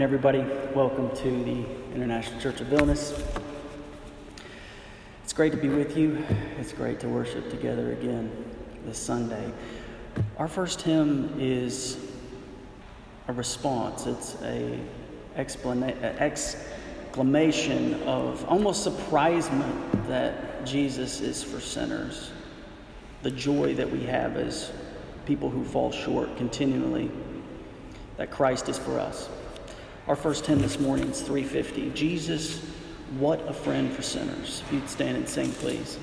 morning, 0.00 0.16
everybody. 0.16 0.74
Welcome 0.74 1.14
to 1.14 1.44
the 1.44 1.94
International 1.94 2.40
Church 2.40 2.62
of 2.62 2.68
Vilnius. 2.68 3.22
It's 5.22 5.34
great 5.34 5.52
to 5.52 5.58
be 5.58 5.68
with 5.68 5.94
you. 5.94 6.24
It's 6.58 6.72
great 6.72 7.00
to 7.00 7.08
worship 7.10 7.50
together 7.50 7.92
again 7.92 8.32
this 8.86 8.96
Sunday. 8.96 9.52
Our 10.38 10.48
first 10.48 10.80
hymn 10.80 11.34
is 11.38 11.98
a 13.28 13.34
response. 13.34 14.06
It's 14.06 14.40
a 14.42 14.80
explana- 15.36 16.00
exclamation 16.18 18.02
of 18.04 18.42
almost 18.46 18.82
surprisement 18.82 20.08
that 20.08 20.64
Jesus 20.64 21.20
is 21.20 21.42
for 21.42 21.60
sinners. 21.60 22.30
The 23.20 23.32
joy 23.32 23.74
that 23.74 23.90
we 23.90 24.04
have 24.04 24.38
as 24.38 24.72
people 25.26 25.50
who 25.50 25.62
fall 25.62 25.92
short 25.92 26.38
continually, 26.38 27.10
that 28.16 28.30
Christ 28.30 28.70
is 28.70 28.78
for 28.78 28.98
us. 28.98 29.28
Our 30.10 30.16
first 30.16 30.44
hymn 30.44 30.58
this 30.58 30.80
morning 30.80 31.08
is 31.10 31.22
350. 31.22 31.90
Jesus, 31.90 32.58
what 33.20 33.48
a 33.48 33.52
friend 33.52 33.92
for 33.92 34.02
sinners. 34.02 34.60
If 34.66 34.72
you'd 34.72 34.88
stand 34.90 35.16
and 35.16 35.28
sing, 35.28 35.52
please. 35.52 36.00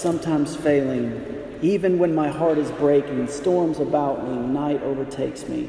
Sometimes 0.00 0.56
failing. 0.56 1.58
Even 1.62 1.98
when 1.98 2.14
my 2.14 2.28
heart 2.28 2.58
is 2.58 2.70
breaking, 2.72 3.28
storms 3.28 3.78
about 3.78 4.26
me, 4.26 4.36
night 4.36 4.82
overtakes 4.82 5.46
me. 5.46 5.68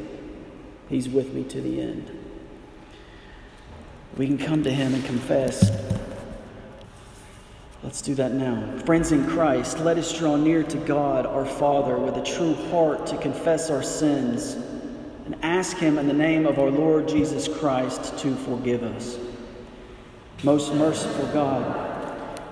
He's 0.88 1.10
with 1.10 1.34
me 1.34 1.44
to 1.46 1.62
the 1.62 1.82
end. 1.82 2.18
We 4.18 4.28
can 4.28 4.38
come 4.38 4.64
to 4.64 4.72
Him 4.72 4.94
and 4.94 5.04
confess. 5.06 5.72
Let's 7.84 8.02
do 8.02 8.14
that 8.16 8.34
now. 8.34 8.78
Friends 8.86 9.12
in 9.12 9.28
Christ, 9.28 9.80
let 9.80 9.98
us 9.98 10.18
draw 10.18 10.36
near 10.36 10.64
to 10.64 10.78
God 10.78 11.26
our 11.26 11.46
Father 11.46 11.98
with 11.98 12.16
a 12.16 12.24
true 12.24 12.54
heart 12.70 13.08
to 13.08 13.18
confess 13.18 13.70
our 13.70 13.82
sins 13.82 14.54
and 15.26 15.36
ask 15.42 15.78
Him 15.78 15.98
in 15.98 16.08
the 16.08 16.14
name 16.14 16.46
of 16.46 16.60
our 16.60 16.70
Lord 16.70 17.08
Jesus 17.08 17.48
Christ 17.48 18.18
to 18.20 18.36
forgive 18.36 18.84
us. 18.84 19.18
Most 20.44 20.74
merciful 20.74 21.26
God, 21.28 21.91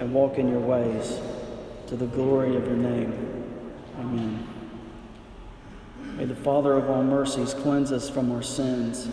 and 0.00 0.12
walk 0.12 0.38
in 0.38 0.48
your 0.48 0.60
ways 0.60 1.20
to 1.86 1.96
the 1.96 2.06
glory 2.06 2.56
of 2.56 2.66
your 2.66 2.76
name. 2.76 3.54
Amen. 3.98 4.46
May 6.16 6.24
the 6.24 6.34
Father 6.34 6.74
of 6.74 6.88
all 6.88 7.02
mercies 7.02 7.54
cleanse 7.54 7.92
us 7.92 8.08
from 8.08 8.32
our 8.32 8.42
sins 8.42 9.08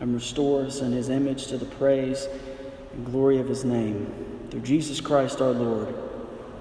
and 0.00 0.14
restore 0.14 0.64
us 0.64 0.80
in 0.80 0.92
his 0.92 1.08
image 1.08 1.46
to 1.48 1.56
the 1.56 1.64
praise 1.64 2.28
and 2.92 3.06
glory 3.06 3.38
of 3.38 3.48
his 3.48 3.64
name. 3.64 4.12
Through 4.50 4.60
Jesus 4.60 5.00
Christ 5.00 5.40
our 5.40 5.50
Lord. 5.50 5.94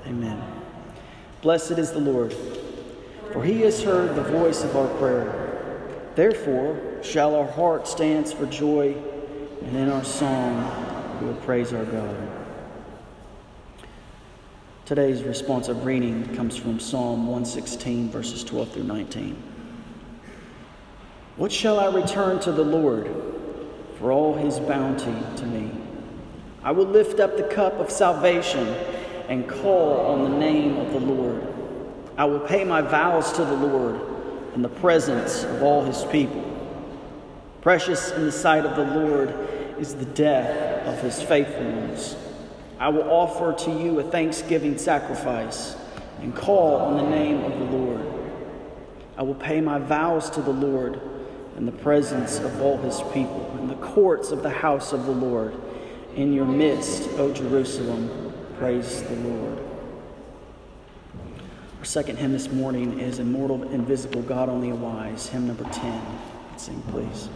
Amen. 0.06 0.42
Blessed 1.42 1.72
is 1.72 1.92
the 1.92 2.00
Lord, 2.00 2.36
for 3.34 3.44
he 3.44 3.62
has 3.62 3.84
heard 3.84 4.16
the 4.16 4.24
voice 4.24 4.64
of 4.64 4.76
our 4.76 4.88
prayer. 4.98 6.12
Therefore 6.16 6.80
shall 7.04 7.36
our 7.36 7.48
heart 7.48 7.94
dance 7.98 8.32
for 8.32 8.46
joy, 8.46 8.96
and 9.62 9.76
in 9.76 9.90
our 9.90 10.04
song 10.04 11.20
we 11.20 11.28
will 11.28 11.36
praise 11.42 11.74
our 11.74 11.86
God. 11.86 12.45
Today's 14.86 15.24
responsive 15.24 15.84
reading 15.84 16.36
comes 16.36 16.56
from 16.56 16.80
Psalm 16.80 17.26
116, 17.26 18.08
verses 18.12 18.44
12 18.44 18.72
through 18.72 18.84
19. 18.84 19.36
What 21.38 21.52
shall 21.52 21.80
I 21.80 21.88
return 21.88 22.40
to 22.42 22.52
the 22.52 22.64
Lord 22.64 23.10
for 23.98 24.12
all 24.12 24.36
his 24.36 24.60
bounty 24.60 25.18
to 25.38 25.46
me? 25.48 25.72
I 26.62 26.70
will 26.70 26.86
lift 26.86 27.20
up 27.20 27.36
the 27.36 27.48
cup 27.48 27.80
of 27.80 27.90
salvation 27.90 28.68
and 29.28 29.50
call 29.50 30.02
on 30.02 30.22
the 30.22 30.38
name 30.38 30.78
of 30.78 30.94
the 30.94 31.00
Lord. 31.00 31.42
I 32.16 32.26
will 32.26 32.42
pay 32.42 32.64
my 32.64 32.82
vows 32.82 33.34
to 33.34 33.44
the 33.44 33.56
Lord 33.56 34.00
in 34.54 34.62
the 34.62 34.70
presence 34.70 35.46
of 35.46 35.64
all 35.64 35.84
his 35.84 36.06
people. 36.12 36.44
Precious 37.62 38.12
in 38.12 38.24
the 38.24 38.32
sight 38.32 38.68
of 38.68 38.76
the 38.76 39.00
Lord 39.00 39.32
is 39.80 39.96
the 39.96 40.06
death 40.06 40.86
of 40.86 41.02
his 41.02 41.24
faithful 41.24 41.66
ones. 41.72 42.16
I 42.80 42.90
will 42.90 43.10
offer 43.10 43.54
to 43.66 43.72
you 43.72 44.00
a 44.00 44.04
thanksgiving 44.04 44.78
sacrifice 44.78 45.76
and 46.20 46.36
call 46.36 46.78
on 46.78 46.98
the 46.98 47.10
name 47.10 47.44
of 47.44 47.58
the 47.58 47.66
Lord. 47.66 48.06
I 49.18 49.24
will 49.24 49.36
pay 49.36 49.62
my 49.62 49.80
vows 49.80 50.30
to 50.32 50.42
the 50.42 50.52
Lord 50.52 51.00
in 51.58 51.66
the 51.66 51.72
presence 51.72 52.40
of 52.40 52.62
all 52.62 52.78
his 52.78 53.02
people, 53.14 53.56
in 53.60 53.68
the 53.70 53.76
courts 53.76 54.32
of 54.32 54.44
the 54.44 54.50
house 54.50 54.92
of 54.92 55.06
the 55.06 55.12
Lord. 55.12 55.56
In 56.16 56.34
your 56.34 56.46
midst, 56.46 57.08
O 57.18 57.32
Jerusalem, 57.34 58.34
praise 58.58 59.04
the 59.04 59.16
Lord. 59.16 59.60
Our 61.80 61.86
second 61.86 62.18
hymn 62.18 62.34
this 62.34 62.52
morning 62.52 63.00
is 63.00 63.20
Immortal, 63.20 63.64
Invisible, 63.72 64.22
God 64.24 64.50
Only 64.50 64.74
Wise, 64.74 65.28
hymn 65.28 65.48
number 65.48 65.64
10. 65.66 66.02
Sing, 66.58 66.82
please. 66.90 67.30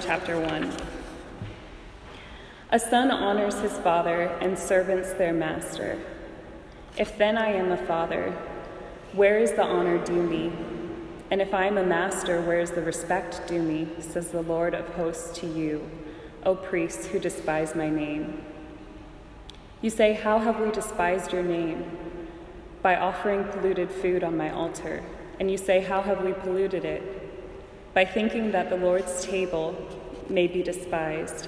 Chapter 0.00 0.40
1. 0.40 0.72
A 2.70 2.78
son 2.78 3.10
honors 3.10 3.60
his 3.60 3.76
father, 3.78 4.22
and 4.40 4.58
servants 4.58 5.12
their 5.12 5.32
master. 5.32 5.98
If 6.96 7.18
then 7.18 7.36
I 7.36 7.52
am 7.52 7.70
a 7.70 7.76
father, 7.76 8.32
where 9.12 9.38
is 9.38 9.52
the 9.52 9.62
honor 9.62 10.02
due 10.02 10.22
me? 10.22 10.52
And 11.30 11.42
if 11.42 11.52
I 11.52 11.66
am 11.66 11.76
a 11.76 11.84
master, 11.84 12.40
where 12.40 12.60
is 12.60 12.70
the 12.70 12.80
respect 12.80 13.46
due 13.46 13.62
me? 13.62 13.88
Says 14.00 14.28
the 14.28 14.42
Lord 14.42 14.72
of 14.74 14.88
hosts 14.94 15.38
to 15.40 15.46
you, 15.46 15.88
O 16.44 16.54
priests 16.54 17.06
who 17.06 17.18
despise 17.18 17.74
my 17.74 17.90
name. 17.90 18.42
You 19.82 19.90
say, 19.90 20.14
How 20.14 20.38
have 20.38 20.60
we 20.60 20.70
despised 20.70 21.32
your 21.32 21.42
name? 21.42 21.84
By 22.80 22.96
offering 22.96 23.44
polluted 23.44 23.90
food 23.90 24.24
on 24.24 24.36
my 24.36 24.50
altar. 24.50 25.02
And 25.38 25.50
you 25.50 25.58
say, 25.58 25.80
How 25.80 26.00
have 26.00 26.24
we 26.24 26.32
polluted 26.32 26.86
it? 26.86 27.19
By 27.92 28.04
thinking 28.04 28.52
that 28.52 28.70
the 28.70 28.76
Lord's 28.76 29.24
table 29.24 29.74
may 30.28 30.46
be 30.46 30.62
despised. 30.62 31.46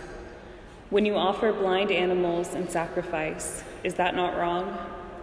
When 0.91 1.07
you 1.07 1.15
offer 1.15 1.53
blind 1.53 1.91
animals 1.91 2.55
in 2.55 2.69
sacrifice, 2.69 3.65
is 3.85 3.95
that 3.95 4.15
not 4.15 4.37
wrong? 4.37 4.77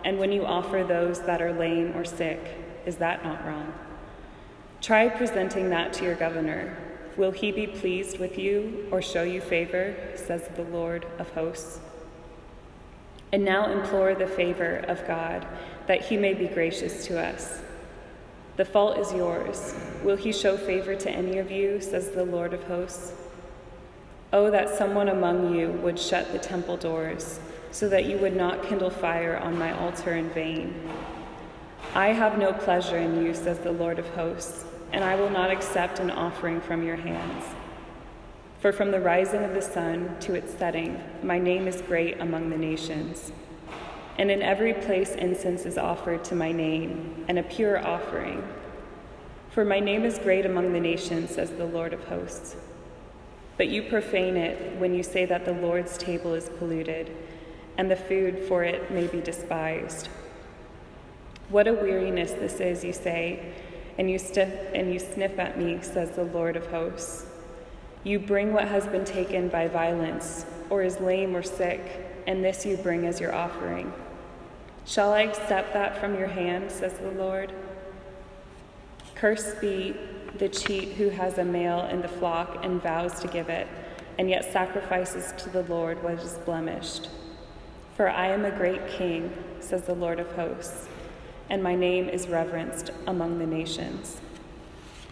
And 0.04 0.18
when 0.18 0.32
you 0.32 0.46
offer 0.46 0.84
those 0.84 1.22
that 1.24 1.42
are 1.42 1.54
lame 1.54 1.96
or 1.96 2.06
sick, 2.06 2.40
is 2.86 2.96
that 2.98 3.24
not 3.24 3.46
wrong? 3.46 3.74
Try 4.82 5.10
presenting 5.10 5.70
that 5.70 5.92
to 5.94 6.06
your 6.06 6.16
governor. 6.16 6.78
Will 7.18 7.32
he 7.32 7.52
be 7.52 7.68
pleased 7.68 8.18
with 8.18 8.38
you 8.38 8.88
or 8.92 9.02
show 9.02 9.24
you 9.24 9.42
favor, 9.42 9.96
says 10.16 10.48
the 10.56 10.64
Lord 10.64 11.06
of 11.20 11.30
hosts? 11.32 11.82
And 13.34 13.44
now 13.44 13.72
implore 13.72 14.16
the 14.16 14.26
favor 14.26 14.78
of 14.88 15.06
God, 15.06 15.46
that 15.88 16.06
he 16.06 16.16
may 16.16 16.34
be 16.34 16.48
gracious 16.48 17.06
to 17.08 17.20
us. 17.20 17.62
The 18.60 18.66
fault 18.66 18.98
is 18.98 19.14
yours. 19.14 19.74
Will 20.04 20.18
he 20.18 20.34
show 20.34 20.58
favor 20.58 20.94
to 20.94 21.10
any 21.10 21.38
of 21.38 21.50
you, 21.50 21.80
says 21.80 22.10
the 22.10 22.26
Lord 22.26 22.54
of 22.54 22.62
hosts? 22.66 23.14
Oh, 24.34 24.52
that 24.52 24.78
someone 24.78 25.08
among 25.08 25.56
you 25.56 25.70
would 25.82 25.98
shut 25.98 26.34
the 26.34 26.40
temple 26.40 26.76
doors, 26.76 27.40
so 27.72 27.88
that 27.88 28.04
you 28.04 28.18
would 28.18 28.36
not 28.36 28.64
kindle 28.64 28.90
fire 28.90 29.38
on 29.38 29.58
my 29.58 29.72
altar 29.72 30.14
in 30.14 30.30
vain. 30.32 30.76
I 31.96 32.10
have 32.10 32.38
no 32.38 32.52
pleasure 32.52 32.98
in 32.98 33.24
you, 33.24 33.34
says 33.34 33.60
the 33.60 33.72
Lord 33.72 33.98
of 33.98 34.10
hosts, 34.10 34.66
and 34.92 35.06
I 35.06 35.16
will 35.16 35.30
not 35.30 35.52
accept 35.52 36.00
an 36.00 36.12
offering 36.12 36.60
from 36.60 36.86
your 36.86 36.98
hands. 36.98 37.46
For 38.60 38.74
from 38.74 38.92
the 38.92 39.00
rising 39.00 39.46
of 39.46 39.54
the 39.54 39.62
sun 39.62 40.18
to 40.20 40.34
its 40.34 40.54
setting, 40.54 41.02
my 41.24 41.40
name 41.40 41.66
is 41.66 41.82
great 41.82 42.20
among 42.20 42.50
the 42.50 42.58
nations. 42.58 43.32
And 44.20 44.30
in 44.30 44.42
every 44.42 44.74
place 44.74 45.16
incense 45.16 45.66
is 45.66 45.78
offered 45.78 46.26
to 46.26 46.36
my 46.36 46.52
name, 46.52 47.24
and 47.30 47.40
a 47.40 47.44
pure 47.44 47.80
offering. 47.84 48.46
For 49.52 49.64
my 49.64 49.80
name 49.80 50.04
is 50.04 50.20
great 50.20 50.46
among 50.46 50.74
the 50.74 50.80
nations, 50.82 51.30
says 51.32 51.52
the 51.52 51.66
Lord 51.66 51.94
of 51.94 52.04
hosts. 52.04 52.58
But 53.56 53.70
you 53.70 53.84
profane 53.84 54.36
it 54.36 54.78
when 54.78 54.94
you 54.94 55.04
say 55.04 55.24
that 55.26 55.46
the 55.46 55.54
Lord's 55.54 55.98
table 55.98 56.34
is 56.34 56.50
polluted, 56.60 57.16
and 57.78 57.90
the 57.90 57.96
food 57.96 58.38
for 58.40 58.66
it 58.66 58.92
may 58.92 59.08
be 59.08 59.22
despised. 59.22 60.10
What 61.48 61.70
a 61.70 61.74
weariness 61.74 62.34
this 62.34 62.60
is, 62.60 62.84
you 62.84 62.92
say, 62.92 63.54
and 63.98 64.12
you, 64.12 64.20
and 64.76 64.92
you 64.94 65.00
sniff 65.00 65.40
at 65.40 65.58
me, 65.58 65.80
says 65.82 66.12
the 66.12 66.26
Lord 66.26 66.58
of 66.58 66.68
hosts. 66.68 67.26
You 68.04 68.20
bring 68.20 68.52
what 68.52 68.68
has 68.68 68.86
been 68.86 69.06
taken 69.06 69.48
by 69.48 69.70
violence, 69.70 70.46
or 70.70 70.84
is 70.84 71.00
lame 71.00 71.34
or 71.34 71.42
sick, 71.42 71.82
and 72.28 72.44
this 72.44 72.66
you 72.66 72.76
bring 72.76 73.06
as 73.06 73.22
your 73.22 73.34
offering. 73.34 73.94
Shall 74.90 75.14
I 75.14 75.22
accept 75.22 75.74
that 75.74 76.00
from 76.00 76.18
your 76.18 76.30
hand, 76.30 76.72
says 76.72 76.94
the 76.94 77.12
Lord? 77.12 77.54
Cursed 79.14 79.62
be 79.62 79.96
the 80.40 80.50
cheat 80.50 80.94
who 80.94 81.10
has 81.10 81.38
a 81.38 81.46
male 81.46 81.82
in 81.82 82.02
the 82.02 82.08
flock 82.08 82.66
and 82.66 82.82
vows 82.82 83.20
to 83.20 83.28
give 83.28 83.50
it, 83.50 83.68
and 84.18 84.28
yet 84.28 84.52
sacrifices 84.52 85.32
to 85.44 85.50
the 85.52 85.62
Lord 85.62 86.02
what 86.02 86.14
is 86.14 86.40
blemished. 86.44 87.08
For 87.96 88.10
I 88.10 88.30
am 88.30 88.46
a 88.46 88.50
great 88.50 88.88
king, 88.88 89.32
says 89.60 89.84
the 89.84 89.94
Lord 89.94 90.20
of 90.20 90.32
hosts, 90.32 90.88
and 91.52 91.62
my 91.62 91.76
name 91.76 92.10
is 92.10 92.28
reverenced 92.28 92.90
among 93.06 93.38
the 93.38 93.46
nations. 93.46 94.20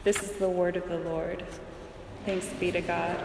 This 0.03 0.23
is 0.23 0.31
the 0.37 0.49
word 0.49 0.75
of 0.75 0.89
the 0.89 0.97
Lord. 0.97 1.45
Thanks 2.25 2.47
be 2.59 2.71
to 2.71 2.81
God. 2.81 3.23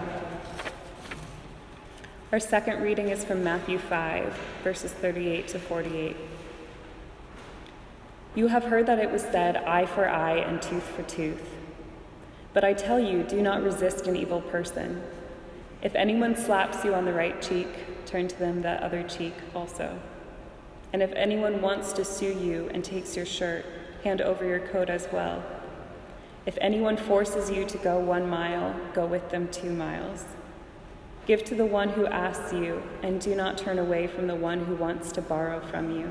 Our 2.31 2.41
second 2.41 2.83
reading 2.83 3.09
is 3.09 3.25
from 3.25 3.43
Matthew 3.43 3.79
5, 3.79 4.39
verses 4.63 4.93
38 4.93 5.49
to 5.49 5.59
48. 5.59 6.17
You 8.35 8.47
have 8.47 8.65
heard 8.65 8.87
that 8.87 8.99
it 8.99 9.11
was 9.11 9.23
said, 9.23 9.57
eye 9.57 9.85
for 9.85 10.09
eye 10.09 10.39
and 10.39 10.63
tooth 10.63 10.85
for 10.85 11.03
tooth. 11.03 11.51
But 12.55 12.65
I 12.65 12.73
tell 12.73 12.99
you, 12.99 13.23
do 13.23 13.43
not 13.43 13.63
resist 13.63 14.07
an 14.07 14.17
evil 14.17 14.41
person. 14.41 15.03
If 15.83 15.95
anyone 15.95 16.35
slaps 16.35 16.83
you 16.85 16.95
on 16.95 17.05
the 17.05 17.13
right 17.13 17.43
cheek, 17.43 17.69
turn 18.07 18.29
to 18.29 18.39
them 18.39 18.63
that 18.63 18.83
other 18.83 19.03
cheek 19.03 19.35
also. 19.55 19.99
And 20.93 21.03
if 21.03 21.13
anyone 21.13 21.61
wants 21.61 21.93
to 21.95 22.05
sue 22.05 22.33
you 22.33 22.71
and 22.73 22.83
takes 22.83 23.17
your 23.17 23.27
shirt, 23.27 23.67
hand 24.05 24.23
over 24.23 24.47
your 24.47 24.61
coat 24.61 24.89
as 24.89 25.09
well. 25.13 25.43
If 26.47 26.57
anyone 26.61 26.97
forces 26.97 27.51
you 27.51 27.65
to 27.67 27.79
go 27.79 27.99
one 27.99 28.29
mile, 28.29 28.75
go 28.95 29.07
with 29.07 29.31
them 29.31 29.49
two 29.49 29.73
miles. 29.73 30.25
Give 31.27 31.45
to 31.45 31.55
the 31.55 31.67
one 31.67 31.91
who 31.91 32.07
asks 32.07 32.53
you, 32.53 32.83
and 33.03 33.21
do 33.21 33.35
not 33.35 33.59
turn 33.59 33.79
away 33.79 34.07
from 34.07 34.27
the 34.27 34.35
one 34.35 34.65
who 34.65 34.75
wants 34.75 35.13
to 35.13 35.23
borrow 35.23 35.61
from 35.61 35.97
you. 35.97 36.11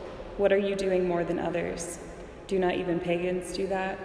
what 0.41 0.51
are 0.51 0.57
you 0.57 0.75
doing 0.75 1.07
more 1.07 1.23
than 1.23 1.37
others? 1.37 1.99
Do 2.47 2.57
not 2.57 2.73
even 2.73 2.99
pagans 2.99 3.53
do 3.53 3.67
that? 3.67 3.99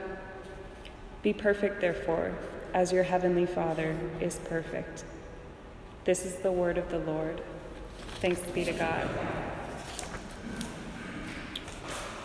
Be 1.23 1.33
perfect, 1.33 1.81
therefore, 1.81 2.37
as 2.75 2.93
your 2.93 3.05
heavenly 3.05 3.47
Father 3.47 3.97
is 4.21 4.39
perfect. 4.45 5.05
This 6.05 6.27
is 6.27 6.37
the 6.37 6.53
word 6.53 6.77
of 6.77 6.91
the 6.91 6.99
Lord. 6.99 7.41
Thanks 8.21 8.41
be 8.53 8.65
to 8.67 8.73
God. 8.75 9.09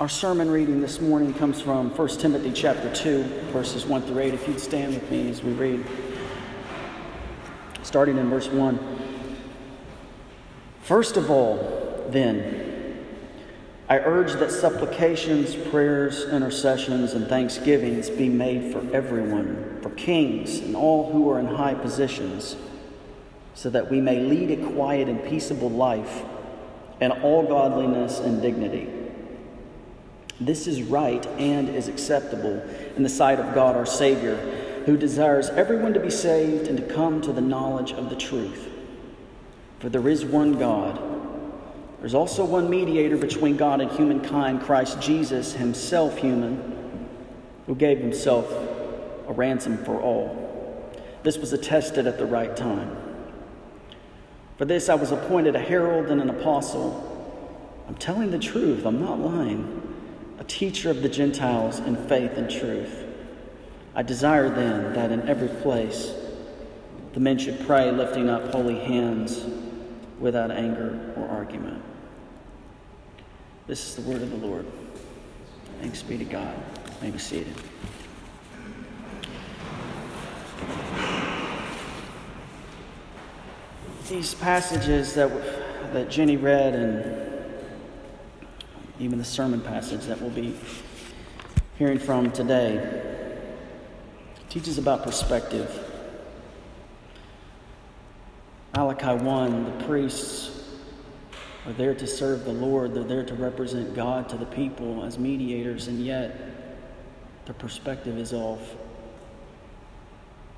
Our 0.01 0.09
sermon 0.09 0.51
reading 0.51 0.81
this 0.81 0.99
morning 0.99 1.33
comes 1.33 1.61
from 1.61 1.91
1 1.91 2.07
Timothy 2.19 2.51
chapter 2.51 2.93
2, 2.93 3.23
verses 3.53 3.85
1 3.85 4.01
through 4.01 4.19
8. 4.19 4.33
If 4.33 4.45
you'd 4.45 4.59
stand 4.59 4.93
with 4.93 5.09
me 5.09 5.29
as 5.29 5.41
we 5.41 5.53
read, 5.53 5.85
starting 7.83 8.17
in 8.17 8.29
verse 8.29 8.49
1. 8.49 8.77
First 10.81 11.15
of 11.15 11.31
all, 11.31 12.09
then, 12.09 12.60
I 13.91 13.97
urge 13.97 14.31
that 14.35 14.53
supplications, 14.53 15.53
prayers, 15.53 16.23
intercessions, 16.23 17.11
and 17.11 17.27
thanksgivings 17.27 18.09
be 18.09 18.29
made 18.29 18.71
for 18.71 18.79
everyone, 18.95 19.79
for 19.81 19.89
kings 19.89 20.59
and 20.59 20.77
all 20.77 21.11
who 21.11 21.29
are 21.29 21.41
in 21.41 21.45
high 21.45 21.73
positions, 21.73 22.55
so 23.53 23.69
that 23.69 23.91
we 23.91 23.99
may 23.99 24.21
lead 24.21 24.49
a 24.49 24.65
quiet 24.71 25.09
and 25.09 25.21
peaceable 25.25 25.69
life 25.69 26.23
in 27.01 27.11
all 27.11 27.43
godliness 27.45 28.19
and 28.19 28.41
dignity. 28.41 28.89
This 30.39 30.67
is 30.67 30.83
right 30.83 31.27
and 31.37 31.67
is 31.67 31.89
acceptable 31.89 32.65
in 32.95 33.03
the 33.03 33.09
sight 33.09 33.41
of 33.41 33.53
God 33.53 33.75
our 33.75 33.85
Savior, 33.85 34.37
who 34.85 34.95
desires 34.95 35.49
everyone 35.49 35.93
to 35.95 35.99
be 35.99 36.09
saved 36.09 36.69
and 36.69 36.77
to 36.77 36.93
come 36.93 37.19
to 37.23 37.33
the 37.33 37.41
knowledge 37.41 37.91
of 37.91 38.09
the 38.09 38.15
truth. 38.15 38.69
For 39.79 39.89
there 39.89 40.07
is 40.07 40.23
one 40.23 40.53
God 40.53 41.10
there's 42.01 42.15
also 42.15 42.43
one 42.43 42.67
mediator 42.67 43.15
between 43.15 43.57
God 43.57 43.79
and 43.79 43.91
humankind, 43.91 44.61
Christ 44.61 44.99
Jesus, 44.99 45.53
himself 45.53 46.17
human, 46.17 47.07
who 47.67 47.75
gave 47.75 47.99
himself 47.99 48.51
a 49.27 49.33
ransom 49.33 49.77
for 49.85 50.01
all. 50.01 50.91
This 51.21 51.37
was 51.37 51.53
attested 51.53 52.07
at 52.07 52.17
the 52.17 52.25
right 52.25 52.57
time. 52.57 52.97
For 54.57 54.65
this 54.65 54.89
I 54.89 54.95
was 54.95 55.11
appointed 55.11 55.55
a 55.55 55.59
herald 55.59 56.07
and 56.07 56.19
an 56.19 56.31
apostle. 56.31 57.07
I'm 57.87 57.93
telling 57.95 58.31
the 58.31 58.39
truth, 58.39 58.83
I'm 58.83 58.99
not 58.99 59.19
lying. 59.19 59.77
A 60.39 60.43
teacher 60.43 60.89
of 60.89 61.03
the 61.03 61.09
Gentiles 61.09 61.77
in 61.77 61.95
faith 62.07 62.31
and 62.31 62.49
truth. 62.49 63.05
I 63.93 64.01
desire 64.01 64.49
then 64.49 64.93
that 64.93 65.11
in 65.11 65.29
every 65.29 65.49
place 65.61 66.15
the 67.13 67.19
men 67.19 67.37
should 67.37 67.59
pray, 67.67 67.91
lifting 67.91 68.27
up 68.27 68.51
holy 68.51 68.79
hands 68.79 69.45
without 70.19 70.49
anger 70.49 71.13
or 71.15 71.27
argument. 71.27 71.83
This 73.71 73.87
is 73.87 73.95
the 73.95 74.01
word 74.01 74.21
of 74.21 74.29
the 74.29 74.35
Lord. 74.35 74.65
Thanks 75.79 76.03
be 76.03 76.17
to 76.17 76.25
God. 76.25 76.53
May 77.01 77.09
be 77.09 77.17
seated. 77.17 77.55
These 84.09 84.33
passages 84.33 85.13
that, 85.13 85.31
that 85.93 86.11
Jenny 86.11 86.35
read, 86.35 86.75
and 86.75 87.63
even 88.99 89.17
the 89.17 89.23
sermon 89.23 89.61
passage 89.61 90.01
that 90.01 90.19
we'll 90.19 90.31
be 90.31 90.53
hearing 91.79 91.97
from 91.97 92.29
today, 92.33 93.31
teaches 94.49 94.79
about 94.79 95.03
perspective. 95.03 95.87
Malachi 98.75 99.23
1, 99.23 99.63
the 99.63 99.85
priests 99.85 100.60
are 101.65 101.73
there 101.73 101.93
to 101.93 102.07
serve 102.07 102.45
the 102.45 102.51
Lord, 102.51 102.93
they're 102.93 103.03
there 103.03 103.25
to 103.25 103.35
represent 103.35 103.93
God 103.93 104.27
to 104.29 104.37
the 104.37 104.45
people 104.45 105.03
as 105.03 105.19
mediators, 105.19 105.87
and 105.87 106.03
yet 106.03 106.35
their 107.45 107.53
perspective 107.53 108.17
is 108.17 108.33
off. 108.33 108.75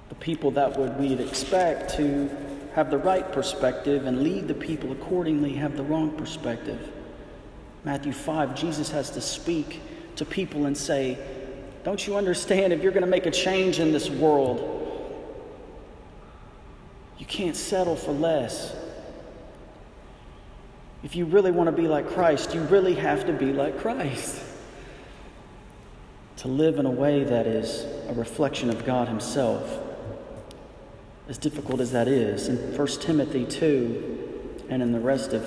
The 0.09 0.15
people 0.15 0.51
that 0.51 0.77
would 0.77 0.97
we'd 0.97 1.19
expect 1.19 1.95
to 1.95 2.29
have 2.73 2.89
the 2.89 2.97
right 2.97 3.29
perspective 3.31 4.05
and 4.05 4.23
lead 4.23 4.47
the 4.47 4.53
people 4.53 4.91
accordingly 4.91 5.53
have 5.53 5.75
the 5.75 5.83
wrong 5.83 6.11
perspective. 6.11 6.91
Matthew 7.83 8.13
5, 8.13 8.55
Jesus 8.55 8.89
has 8.91 9.09
to 9.11 9.21
speak 9.21 9.81
to 10.15 10.25
people 10.25 10.65
and 10.65 10.77
say, 10.77 11.17
Don't 11.83 12.05
you 12.05 12.15
understand 12.15 12.71
if 12.71 12.81
you're 12.81 12.91
going 12.91 13.03
to 13.03 13.09
make 13.09 13.25
a 13.25 13.31
change 13.31 13.79
in 13.79 13.91
this 13.91 14.09
world, 14.09 14.69
you 17.17 17.25
can't 17.25 17.55
settle 17.55 17.95
for 17.95 18.11
less. 18.11 18.75
If 21.03 21.17
you 21.17 21.25
really 21.25 21.51
want 21.51 21.67
to 21.67 21.75
be 21.75 21.87
like 21.87 22.07
Christ, 22.07 22.53
you 22.53 22.61
really 22.61 22.95
have 22.95 23.25
to 23.27 23.33
be 23.33 23.51
like 23.51 23.77
Christ. 23.79 24.41
To 26.37 26.47
live 26.47 26.79
in 26.79 26.85
a 26.85 26.91
way 26.91 27.23
that 27.25 27.45
is 27.45 27.85
a 28.07 28.13
reflection 28.13 28.69
of 28.69 28.85
God 28.85 29.07
Himself 29.09 29.79
as 31.27 31.37
difficult 31.37 31.79
as 31.79 31.91
that 31.91 32.07
is. 32.07 32.47
In 32.47 32.57
1 32.77 32.87
Timothy 32.99 33.45
2 33.45 34.65
and 34.69 34.81
in 34.81 34.91
the 34.91 34.99
rest 34.99 35.33
of 35.33 35.43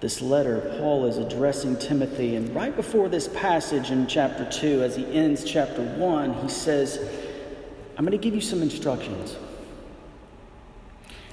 this 0.00 0.20
letter, 0.20 0.76
Paul 0.78 1.06
is 1.06 1.18
addressing 1.18 1.76
Timothy. 1.76 2.36
And 2.36 2.54
right 2.54 2.74
before 2.74 3.08
this 3.08 3.28
passage 3.28 3.90
in 3.90 4.06
chapter 4.06 4.48
2, 4.48 4.82
as 4.82 4.96
he 4.96 5.04
ends 5.12 5.44
chapter 5.44 5.82
1, 5.82 6.34
he 6.34 6.48
says, 6.48 6.98
I'm 7.96 8.04
going 8.04 8.16
to 8.16 8.22
give 8.22 8.34
you 8.34 8.40
some 8.40 8.62
instructions. 8.62 9.36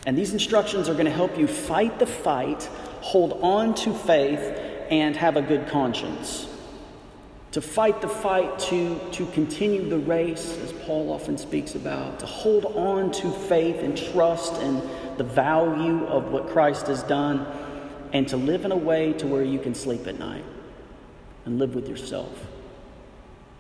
And 0.06 0.18
these 0.18 0.34
instructions 0.34 0.88
are 0.88 0.94
going 0.94 1.06
to 1.06 1.12
help 1.12 1.38
you 1.38 1.48
fight 1.48 2.00
the 2.00 2.06
fight, 2.06 2.64
hold 3.02 3.40
on 3.42 3.74
to 3.76 3.94
faith, 3.94 4.40
and 4.92 5.16
have 5.16 5.36
a 5.36 5.42
good 5.42 5.68
conscience 5.68 6.48
to 7.56 7.62
fight 7.62 8.02
the 8.02 8.10
fight, 8.10 8.60
to, 8.60 9.00
to 9.14 9.26
continue 9.28 9.88
the 9.88 9.98
race, 9.98 10.58
as 10.58 10.74
Paul 10.74 11.10
often 11.10 11.38
speaks 11.38 11.74
about, 11.74 12.20
to 12.20 12.26
hold 12.26 12.66
on 12.66 13.12
to 13.14 13.32
faith 13.32 13.78
and 13.78 13.98
trust 13.98 14.56
and 14.56 14.84
the 15.18 15.24
value 15.24 16.06
of 16.08 16.34
what 16.34 16.50
Christ 16.50 16.88
has 16.88 17.02
done, 17.04 17.48
and 18.12 18.28
to 18.28 18.36
live 18.36 18.66
in 18.66 18.74
a 18.74 18.76
way 18.76 19.14
to 19.14 19.26
where 19.26 19.42
you 19.42 19.58
can 19.58 19.74
sleep 19.74 20.06
at 20.06 20.20
night 20.20 20.44
and 21.46 21.58
live 21.58 21.76
with 21.76 21.88
yourself, 21.88 22.46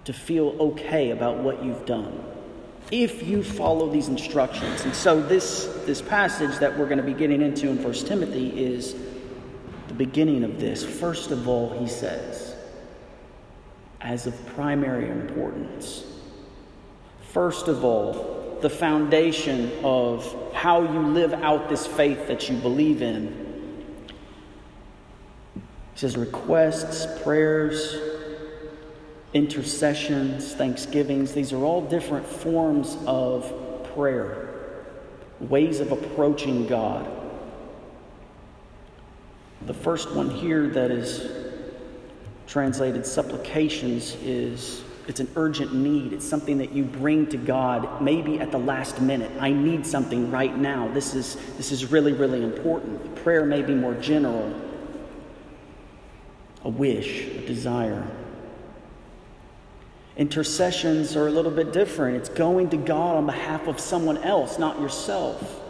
to 0.03 0.11
feel 0.11 0.57
okay 0.59 1.11
about 1.11 1.37
what 1.37 1.63
you've 1.63 1.85
done. 1.85 2.21
If 2.91 3.23
you 3.23 3.43
follow 3.43 3.89
these 3.89 4.09
instructions. 4.09 4.85
And 4.85 4.93
so 4.93 5.21
this, 5.21 5.65
this 5.85 6.01
passage 6.01 6.57
that 6.59 6.77
we're 6.77 6.85
going 6.85 6.99
to 6.99 7.03
be 7.03 7.13
getting 7.13 7.41
into 7.41 7.69
in 7.69 7.83
1 7.83 7.93
Timothy 7.93 8.49
is 8.63 8.95
the 9.87 9.93
beginning 9.93 10.43
of 10.43 10.59
this. 10.59 10.85
First 10.85 11.31
of 11.31 11.47
all, 11.47 11.69
he 11.79 11.87
says, 11.87 12.55
as 14.01 14.27
of 14.27 14.45
primary 14.47 15.09
importance. 15.09 16.03
First 17.31 17.67
of 17.67 17.83
all, 17.83 18.59
the 18.61 18.69
foundation 18.69 19.71
of 19.83 20.53
how 20.53 20.81
you 20.81 20.99
live 20.99 21.33
out 21.33 21.69
this 21.69 21.85
faith 21.85 22.27
that 22.27 22.49
you 22.49 22.57
believe 22.57 23.01
in. 23.01 23.83
He 25.55 25.99
says 25.99 26.17
requests, 26.17 27.07
prayers, 27.23 27.97
intercessions, 29.35 30.53
thanksgivings, 30.53 31.33
these 31.33 31.51
are 31.51 31.63
all 31.63 31.81
different 31.81 32.25
forms 32.25 32.97
of 33.05 33.53
prayer, 33.93 34.87
ways 35.41 35.81
of 35.81 35.91
approaching 35.91 36.65
God. 36.65 37.05
The 39.65 39.73
first 39.73 40.15
one 40.15 40.29
here 40.29 40.69
that 40.69 40.89
is 40.89 41.29
translated 42.47 43.05
supplications 43.05 44.15
is 44.23 44.85
it's 45.05 45.19
an 45.19 45.29
urgent 45.35 45.73
need. 45.75 46.13
It's 46.13 46.25
something 46.25 46.57
that 46.59 46.71
you 46.71 46.85
bring 46.85 47.27
to 47.27 47.37
God 47.37 48.01
maybe 48.01 48.39
at 48.39 48.51
the 48.51 48.57
last 48.57 49.01
minute. 49.01 49.31
I 49.41 49.51
need 49.51 49.85
something 49.85 50.31
right 50.31 50.57
now. 50.57 50.87
This 50.93 51.13
is, 51.13 51.35
this 51.57 51.73
is 51.73 51.91
really, 51.91 52.13
really 52.13 52.41
important. 52.41 53.15
Prayer 53.17 53.43
may 53.43 53.61
be 53.63 53.75
more 53.75 53.95
general, 53.95 54.53
a 56.63 56.69
wish, 56.69 57.27
a 57.27 57.45
desire. 57.45 58.07
Intercessions 60.17 61.15
are 61.15 61.27
a 61.27 61.31
little 61.31 61.51
bit 61.51 61.73
different. 61.73 62.15
It's 62.17 62.29
going 62.29 62.69
to 62.69 62.77
God 62.77 63.17
on 63.17 63.25
behalf 63.25 63.67
of 63.67 63.79
someone 63.79 64.17
else, 64.19 64.57
not 64.57 64.79
yourself. 64.79 65.61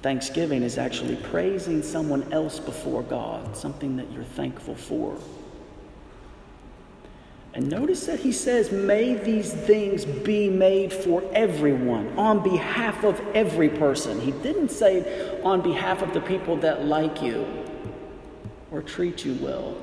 Thanksgiving 0.00 0.62
is 0.62 0.78
actually 0.78 1.16
praising 1.16 1.82
someone 1.82 2.32
else 2.32 2.58
before 2.58 3.02
God, 3.02 3.56
something 3.56 3.96
that 3.96 4.10
you're 4.10 4.24
thankful 4.24 4.74
for. 4.74 5.18
And 7.54 7.68
notice 7.68 8.06
that 8.06 8.20
he 8.20 8.32
says, 8.32 8.72
May 8.72 9.14
these 9.14 9.52
things 9.52 10.06
be 10.06 10.48
made 10.48 10.92
for 10.92 11.22
everyone, 11.34 12.18
on 12.18 12.42
behalf 12.42 13.04
of 13.04 13.20
every 13.34 13.68
person. 13.68 14.18
He 14.18 14.30
didn't 14.30 14.70
say 14.70 15.40
on 15.42 15.60
behalf 15.60 16.00
of 16.00 16.14
the 16.14 16.22
people 16.22 16.56
that 16.56 16.86
like 16.86 17.22
you, 17.22 17.46
or 18.70 18.80
treat 18.80 19.26
you 19.26 19.34
well, 19.34 19.76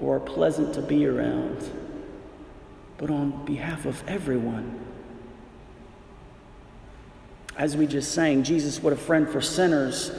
or 0.00 0.16
are 0.16 0.20
pleasant 0.20 0.74
to 0.74 0.82
be 0.82 1.06
around, 1.06 1.70
but 2.98 3.10
on 3.10 3.44
behalf 3.44 3.86
of 3.86 4.02
everyone. 4.08 4.78
As 7.56 7.76
we 7.76 7.86
just 7.86 8.12
sang, 8.12 8.42
Jesus, 8.42 8.82
what 8.82 8.92
a 8.92 8.96
friend 8.96 9.28
for 9.28 9.40
sinners. 9.40 10.10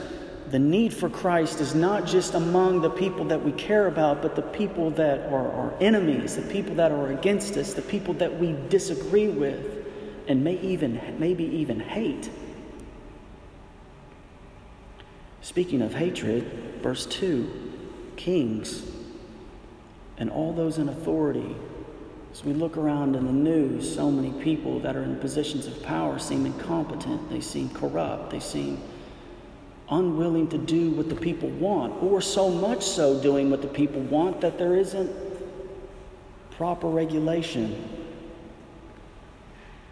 The 0.50 0.58
need 0.58 0.92
for 0.92 1.08
Christ 1.08 1.60
is 1.60 1.74
not 1.74 2.06
just 2.06 2.34
among 2.34 2.82
the 2.82 2.90
people 2.90 3.24
that 3.26 3.42
we 3.42 3.52
care 3.52 3.88
about, 3.88 4.22
but 4.22 4.36
the 4.36 4.42
people 4.42 4.90
that 4.92 5.20
are 5.32 5.50
our 5.50 5.74
enemies, 5.80 6.36
the 6.36 6.42
people 6.42 6.74
that 6.76 6.92
are 6.92 7.10
against 7.10 7.56
us, 7.56 7.72
the 7.72 7.82
people 7.82 8.14
that 8.14 8.38
we 8.38 8.54
disagree 8.68 9.28
with, 9.28 9.86
and 10.28 10.44
may 10.44 10.58
even, 10.60 11.00
maybe 11.18 11.44
even 11.44 11.80
hate. 11.80 12.30
Speaking 15.40 15.82
of 15.82 15.94
hatred, 15.94 16.44
verse 16.82 17.06
2 17.06 17.50
kings 18.16 18.82
and 20.18 20.30
all 20.30 20.52
those 20.52 20.78
in 20.78 20.88
authority 20.88 21.56
as 22.32 22.42
we 22.44 22.54
look 22.54 22.78
around 22.78 23.14
in 23.14 23.26
the 23.26 23.32
news, 23.32 23.94
so 23.94 24.10
many 24.10 24.32
people 24.42 24.80
that 24.80 24.96
are 24.96 25.02
in 25.02 25.16
positions 25.16 25.66
of 25.66 25.82
power 25.82 26.18
seem 26.18 26.46
incompetent, 26.46 27.28
they 27.28 27.42
seem 27.42 27.68
corrupt, 27.70 28.30
they 28.30 28.40
seem 28.40 28.80
unwilling 29.90 30.48
to 30.48 30.56
do 30.56 30.90
what 30.92 31.10
the 31.10 31.14
people 31.14 31.50
want, 31.50 32.02
or 32.02 32.22
so 32.22 32.48
much 32.48 32.82
so 32.82 33.20
doing 33.20 33.50
what 33.50 33.60
the 33.60 33.68
people 33.68 34.00
want 34.00 34.40
that 34.40 34.56
there 34.56 34.74
isn't 34.74 35.14
proper 36.52 36.88
regulation. 36.88 37.86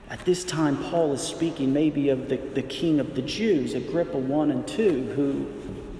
At 0.08 0.24
this 0.24 0.42
time, 0.42 0.78
Paul 0.84 1.12
is 1.12 1.20
speaking 1.20 1.74
maybe 1.74 2.08
of 2.08 2.30
the, 2.30 2.38
the 2.38 2.62
king 2.62 3.00
of 3.00 3.14
the 3.14 3.22
Jews, 3.22 3.74
Agrippa 3.74 4.16
1 4.16 4.50
and 4.50 4.66
2, 4.66 5.12
who 5.14 5.44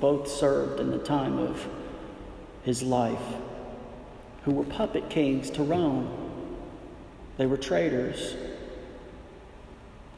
both 0.00 0.26
served 0.26 0.80
in 0.80 0.90
the 0.90 0.98
time 0.98 1.38
of 1.38 1.68
his 2.64 2.82
life, 2.82 3.20
who 4.44 4.52
were 4.52 4.64
puppet 4.64 5.10
kings 5.10 5.50
to 5.50 5.62
Rome. 5.62 6.10
They 7.36 7.46
were 7.46 7.56
traitors. 7.56 8.36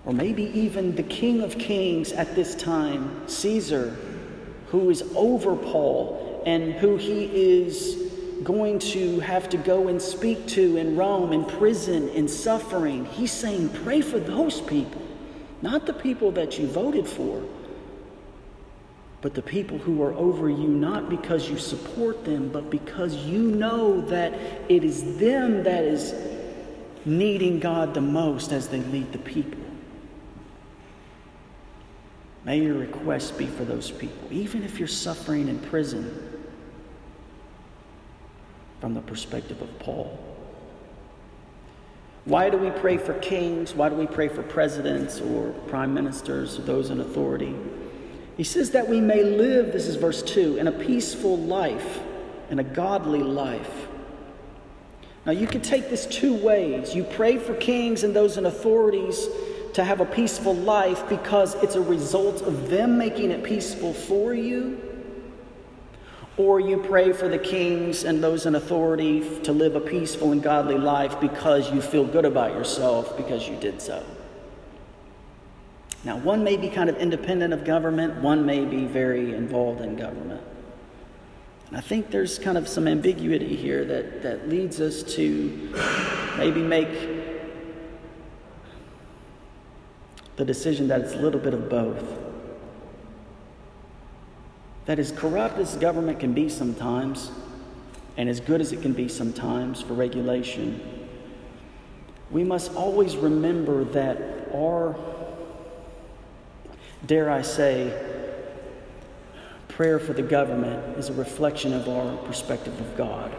Or 0.04 0.12
maybe 0.12 0.44
even 0.58 0.94
the 0.96 1.02
King 1.02 1.42
of 1.42 1.58
Kings 1.58 2.12
at 2.12 2.34
this 2.34 2.54
time, 2.54 3.28
Caesar, 3.28 3.96
who 4.68 4.90
is 4.90 5.02
over 5.14 5.54
Paul 5.54 6.42
and 6.44 6.72
who 6.72 6.96
he 6.96 7.24
is 7.60 8.10
going 8.42 8.80
to 8.80 9.20
have 9.20 9.48
to 9.50 9.56
go 9.56 9.88
and 9.88 10.02
speak 10.02 10.46
to 10.48 10.76
in 10.76 10.96
Rome, 10.96 11.32
in 11.32 11.44
prison, 11.44 12.08
in 12.08 12.26
suffering. 12.26 13.04
He's 13.06 13.30
saying, 13.30 13.68
pray 13.84 14.00
for 14.00 14.18
those 14.18 14.60
people, 14.60 15.02
not 15.60 15.86
the 15.86 15.92
people 15.92 16.32
that 16.32 16.58
you 16.58 16.66
voted 16.66 17.06
for, 17.06 17.44
but 19.22 19.34
the 19.34 19.42
people 19.42 19.78
who 19.78 20.02
are 20.02 20.12
over 20.14 20.50
you, 20.50 20.66
not 20.66 21.08
because 21.08 21.48
you 21.48 21.56
support 21.56 22.24
them, 22.24 22.48
but 22.48 22.70
because 22.70 23.14
you 23.14 23.38
know 23.52 24.00
that 24.02 24.34
it 24.68 24.82
is 24.82 25.16
them 25.18 25.62
that 25.62 25.84
is 25.84 26.12
needing 27.04 27.60
God 27.60 27.94
the 27.94 28.00
most 28.00 28.50
as 28.50 28.66
they 28.66 28.80
lead 28.80 29.12
the 29.12 29.18
people. 29.18 29.60
May 32.44 32.60
your 32.60 32.74
request 32.74 33.38
be 33.38 33.46
for 33.46 33.64
those 33.64 33.92
people, 33.92 34.32
even 34.32 34.64
if 34.64 34.80
you're 34.80 34.88
suffering 34.88 35.46
in 35.46 35.60
prison, 35.60 36.28
from 38.80 38.94
the 38.94 39.00
perspective 39.02 39.62
of 39.62 39.78
Paul. 39.78 40.18
Why 42.24 42.50
do 42.50 42.56
we 42.56 42.70
pray 42.70 42.96
for 42.96 43.14
kings? 43.14 43.72
Why 43.72 43.88
do 43.88 43.94
we 43.94 44.08
pray 44.08 44.26
for 44.26 44.42
presidents 44.42 45.20
or 45.20 45.50
prime 45.68 45.94
ministers 45.94 46.58
or 46.58 46.62
those 46.62 46.90
in 46.90 47.00
authority? 47.00 47.54
He 48.36 48.44
says 48.44 48.70
that 48.70 48.88
we 48.88 49.00
may 49.00 49.22
live, 49.22 49.72
this 49.72 49.86
is 49.86 49.96
verse 49.96 50.22
2, 50.22 50.56
in 50.56 50.66
a 50.66 50.72
peaceful 50.72 51.36
life, 51.36 52.00
in 52.50 52.58
a 52.58 52.64
godly 52.64 53.22
life 53.22 53.88
now, 55.24 55.32
you 55.32 55.46
can 55.46 55.60
take 55.60 55.88
this 55.88 56.06
two 56.06 56.34
ways. 56.34 56.94
You 56.94 57.04
pray 57.04 57.38
for 57.38 57.54
kings 57.54 58.02
and 58.02 58.14
those 58.14 58.38
in 58.38 58.46
authorities 58.46 59.28
to 59.74 59.84
have 59.84 60.00
a 60.00 60.04
peaceful 60.04 60.54
life 60.54 61.08
because 61.08 61.54
it's 61.62 61.76
a 61.76 61.80
result 61.80 62.42
of 62.42 62.68
them 62.68 62.98
making 62.98 63.30
it 63.30 63.44
peaceful 63.44 63.94
for 63.94 64.34
you. 64.34 64.80
Or 66.36 66.58
you 66.58 66.78
pray 66.78 67.12
for 67.12 67.28
the 67.28 67.38
kings 67.38 68.04
and 68.04 68.22
those 68.22 68.46
in 68.46 68.56
authority 68.56 69.40
to 69.40 69.52
live 69.52 69.76
a 69.76 69.80
peaceful 69.80 70.32
and 70.32 70.42
godly 70.42 70.78
life 70.78 71.20
because 71.20 71.70
you 71.70 71.80
feel 71.80 72.04
good 72.04 72.24
about 72.24 72.52
yourself 72.52 73.16
because 73.16 73.48
you 73.48 73.56
did 73.56 73.80
so. 73.80 74.04
Now, 76.04 76.16
one 76.16 76.42
may 76.42 76.56
be 76.56 76.68
kind 76.68 76.90
of 76.90 76.96
independent 76.96 77.52
of 77.54 77.64
government, 77.64 78.22
one 78.22 78.44
may 78.44 78.64
be 78.64 78.86
very 78.86 79.34
involved 79.34 79.80
in 79.80 79.96
government. 79.96 80.42
And 81.68 81.76
I 81.76 81.80
think 81.80 82.10
there's 82.10 82.38
kind 82.38 82.58
of 82.58 82.68
some 82.68 82.88
ambiguity 82.88 83.56
here 83.56 83.84
that, 83.84 84.22
that 84.22 84.48
leads 84.48 84.80
us 84.80 85.02
to 85.14 85.74
maybe 86.36 86.60
make 86.60 86.88
the 90.36 90.44
decision 90.44 90.88
that 90.88 91.00
it's 91.02 91.14
a 91.14 91.18
little 91.18 91.40
bit 91.40 91.54
of 91.54 91.68
both. 91.68 92.04
That 94.86 94.98
as 94.98 95.12
corrupt 95.12 95.58
as 95.58 95.76
government 95.76 96.18
can 96.18 96.32
be 96.32 96.48
sometimes, 96.48 97.30
and 98.16 98.28
as 98.28 98.40
good 98.40 98.60
as 98.60 98.72
it 98.72 98.82
can 98.82 98.92
be 98.92 99.08
sometimes 99.08 99.80
for 99.80 99.94
regulation, 99.94 101.08
we 102.30 102.44
must 102.44 102.74
always 102.74 103.16
remember 103.16 103.84
that 103.84 104.48
our, 104.54 104.96
dare 107.06 107.30
I 107.30 107.42
say, 107.42 107.92
prayer 109.68 109.98
for 109.98 110.12
the 110.12 110.22
government 110.22 110.98
is 110.98 111.08
a 111.08 111.12
reflection 111.14 111.72
of 111.72 111.88
our 111.88 112.16
perspective 112.18 112.78
of 112.78 112.96
God. 112.96 113.34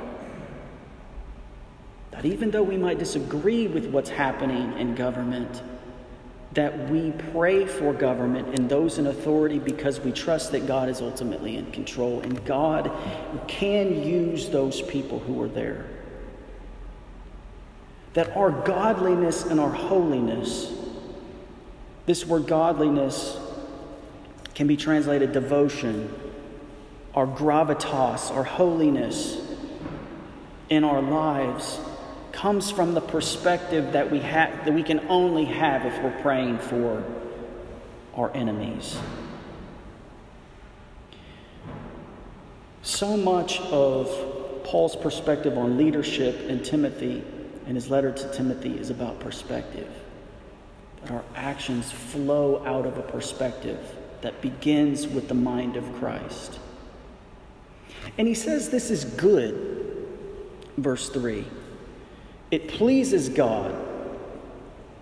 That 2.11 2.25
even 2.25 2.51
though 2.51 2.63
we 2.63 2.77
might 2.77 2.99
disagree 2.99 3.67
with 3.67 3.87
what's 3.87 4.09
happening 4.09 4.77
in 4.77 4.95
government, 4.95 5.61
that 6.53 6.89
we 6.89 7.11
pray 7.31 7.65
for 7.65 7.93
government 7.93 8.59
and 8.59 8.69
those 8.69 8.99
in 8.99 9.07
authority 9.07 9.57
because 9.57 9.99
we 9.99 10.11
trust 10.11 10.51
that 10.51 10.67
God 10.67 10.89
is 10.89 11.01
ultimately 11.01 11.57
in 11.57 11.71
control 11.71 12.21
and 12.21 12.43
God 12.45 12.91
can 13.47 14.03
use 14.03 14.49
those 14.49 14.81
people 14.81 15.19
who 15.19 15.41
are 15.41 15.47
there. 15.47 15.85
That 18.13 18.35
our 18.37 18.51
godliness 18.51 19.45
and 19.45 19.59
our 19.59 19.71
holiness, 19.71 20.71
this 22.05 22.27
word 22.27 22.45
godliness 22.45 23.37
can 24.53 24.67
be 24.67 24.77
translated 24.77 25.31
devotion, 25.31 26.13
our 27.15 27.27
gravitas, 27.27 28.31
our 28.31 28.43
holiness 28.43 29.37
in 30.69 30.83
our 30.83 31.01
lives 31.01 31.79
comes 32.31 32.71
from 32.71 32.93
the 32.93 33.01
perspective 33.01 33.93
that 33.93 34.09
we 34.09 34.19
have 34.19 34.65
that 34.65 34.73
we 34.73 34.83
can 34.83 34.99
only 35.07 35.45
have 35.45 35.85
if 35.85 36.03
we're 36.03 36.21
praying 36.21 36.57
for 36.57 37.03
our 38.15 38.35
enemies. 38.35 38.97
So 42.81 43.15
much 43.15 43.59
of 43.61 44.63
Paul's 44.63 44.95
perspective 44.95 45.57
on 45.57 45.77
leadership 45.77 46.49
in 46.49 46.63
Timothy 46.63 47.23
in 47.67 47.75
his 47.75 47.89
letter 47.89 48.11
to 48.11 48.33
Timothy 48.33 48.77
is 48.77 48.89
about 48.89 49.19
perspective. 49.19 49.87
That 51.01 51.11
our 51.11 51.23
actions 51.35 51.91
flow 51.91 52.65
out 52.65 52.85
of 52.85 52.97
a 52.97 53.03
perspective 53.03 53.79
that 54.23 54.41
begins 54.41 55.05
with 55.07 55.27
the 55.27 55.33
mind 55.33 55.75
of 55.75 55.93
Christ. 55.99 56.59
And 58.17 58.27
he 58.27 58.33
says 58.33 58.69
this 58.69 58.89
is 58.89 59.05
good, 59.05 60.07
verse 60.77 61.09
3. 61.09 61.45
It 62.49 62.67
pleases 62.69 63.29
God, 63.29 63.75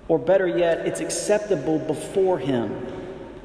or 0.08 0.20
better 0.20 0.48
yet, 0.48 0.86
it's 0.88 1.00
acceptable 1.00 1.80
before 1.80 2.40
Him. 2.40 2.88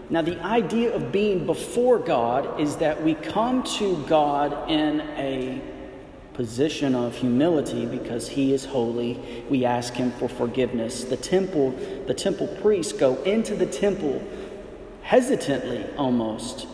Now, 0.08 0.22
the 0.22 0.40
idea 0.44 0.94
of 0.94 1.10
being 1.10 1.44
before 1.44 1.98
God 1.98 2.60
is 2.60 2.76
that 2.76 3.02
we 3.02 3.14
come 3.14 3.64
to 3.78 3.96
God 4.06 4.70
in 4.70 5.00
a 5.16 5.60
position 6.34 6.94
of 6.94 7.16
humility 7.16 7.86
because 7.86 8.28
he 8.28 8.52
is 8.52 8.66
holy 8.66 9.18
we 9.48 9.64
ask 9.64 9.94
him 9.94 10.12
for 10.12 10.28
forgiveness 10.28 11.04
the 11.04 11.16
temple 11.16 11.70
the 12.06 12.12
temple 12.12 12.46
priests 12.60 12.92
go 12.92 13.14
into 13.22 13.54
the 13.56 13.64
temple 13.64 14.22
hesitantly 15.06 15.86
almost 15.96 16.66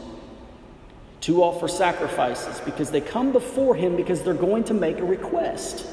to 1.21 1.42
offer 1.42 1.68
sacrifices 1.68 2.59
because 2.61 2.90
they 2.90 3.01
come 3.01 3.31
before 3.31 3.75
him 3.75 3.95
because 3.95 4.23
they're 4.23 4.33
going 4.33 4.64
to 4.64 4.73
make 4.73 4.99
a 5.01 5.05
request. 5.05 5.87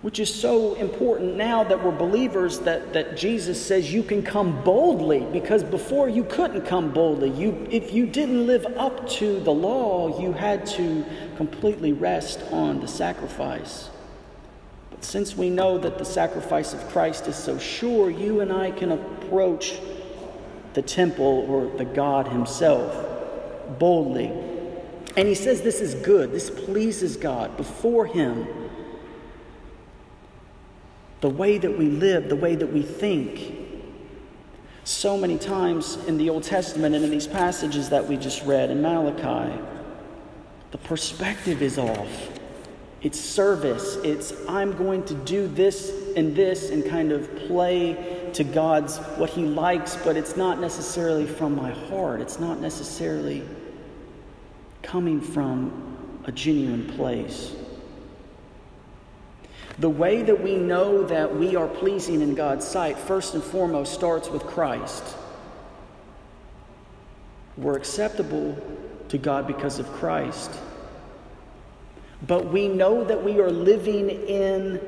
Which 0.00 0.20
is 0.20 0.32
so 0.32 0.74
important 0.74 1.34
now 1.34 1.64
that 1.64 1.82
we're 1.82 1.90
believers 1.90 2.60
that, 2.60 2.92
that 2.92 3.16
Jesus 3.16 3.60
says 3.60 3.92
you 3.92 4.04
can 4.04 4.22
come 4.22 4.62
boldly 4.62 5.26
because 5.32 5.64
before 5.64 6.08
you 6.08 6.22
couldn't 6.22 6.66
come 6.66 6.92
boldly. 6.92 7.30
You, 7.30 7.66
if 7.68 7.92
you 7.92 8.06
didn't 8.06 8.46
live 8.46 8.64
up 8.76 9.08
to 9.18 9.40
the 9.40 9.52
law, 9.52 10.20
you 10.20 10.32
had 10.32 10.66
to 10.66 11.04
completely 11.36 11.92
rest 11.92 12.40
on 12.52 12.80
the 12.80 12.86
sacrifice. 12.86 13.90
Since 15.04 15.36
we 15.36 15.50
know 15.50 15.76
that 15.78 15.98
the 15.98 16.04
sacrifice 16.04 16.72
of 16.72 16.88
Christ 16.88 17.28
is 17.28 17.36
so 17.36 17.58
sure, 17.58 18.08
you 18.08 18.40
and 18.40 18.50
I 18.50 18.70
can 18.70 18.90
approach 18.90 19.78
the 20.72 20.80
temple 20.80 21.46
or 21.46 21.66
the 21.76 21.84
God 21.84 22.26
Himself 22.26 23.78
boldly. 23.78 24.32
And 25.16 25.28
He 25.28 25.34
says 25.34 25.60
this 25.60 25.82
is 25.82 25.94
good, 25.94 26.32
this 26.32 26.48
pleases 26.48 27.18
God 27.18 27.54
before 27.58 28.06
Him. 28.06 28.46
The 31.20 31.30
way 31.30 31.58
that 31.58 31.78
we 31.78 31.90
live, 31.90 32.30
the 32.30 32.36
way 32.36 32.56
that 32.56 32.72
we 32.72 32.82
think. 32.82 33.58
So 34.84 35.18
many 35.18 35.36
times 35.36 35.96
in 36.06 36.16
the 36.16 36.30
Old 36.30 36.44
Testament 36.44 36.94
and 36.94 37.04
in 37.04 37.10
these 37.10 37.26
passages 37.26 37.90
that 37.90 38.08
we 38.08 38.16
just 38.16 38.42
read 38.44 38.70
in 38.70 38.80
Malachi, 38.80 39.54
the 40.70 40.78
perspective 40.78 41.60
is 41.60 41.78
off. 41.78 42.33
It's 43.04 43.20
service. 43.20 43.96
It's 43.96 44.32
I'm 44.48 44.72
going 44.72 45.04
to 45.04 45.14
do 45.14 45.46
this 45.46 45.92
and 46.16 46.34
this 46.34 46.70
and 46.70 46.84
kind 46.86 47.12
of 47.12 47.36
play 47.46 48.30
to 48.32 48.42
God's 48.42 48.96
what 49.18 49.28
He 49.28 49.44
likes, 49.44 49.96
but 49.96 50.16
it's 50.16 50.38
not 50.38 50.58
necessarily 50.58 51.26
from 51.26 51.54
my 51.54 51.70
heart. 51.70 52.22
It's 52.22 52.40
not 52.40 52.60
necessarily 52.60 53.46
coming 54.82 55.20
from 55.20 56.22
a 56.24 56.32
genuine 56.32 56.86
place. 56.96 57.54
The 59.78 59.90
way 59.90 60.22
that 60.22 60.42
we 60.42 60.56
know 60.56 61.02
that 61.04 61.36
we 61.36 61.56
are 61.56 61.68
pleasing 61.68 62.22
in 62.22 62.34
God's 62.34 62.66
sight, 62.66 62.96
first 62.96 63.34
and 63.34 63.42
foremost, 63.42 63.92
starts 63.92 64.30
with 64.30 64.44
Christ. 64.44 65.04
We're 67.58 67.76
acceptable 67.76 68.56
to 69.08 69.18
God 69.18 69.46
because 69.46 69.78
of 69.78 69.92
Christ. 69.92 70.50
But 72.26 72.52
we 72.52 72.68
know 72.68 73.04
that 73.04 73.22
we 73.22 73.40
are 73.40 73.50
living 73.50 74.08
in 74.08 74.80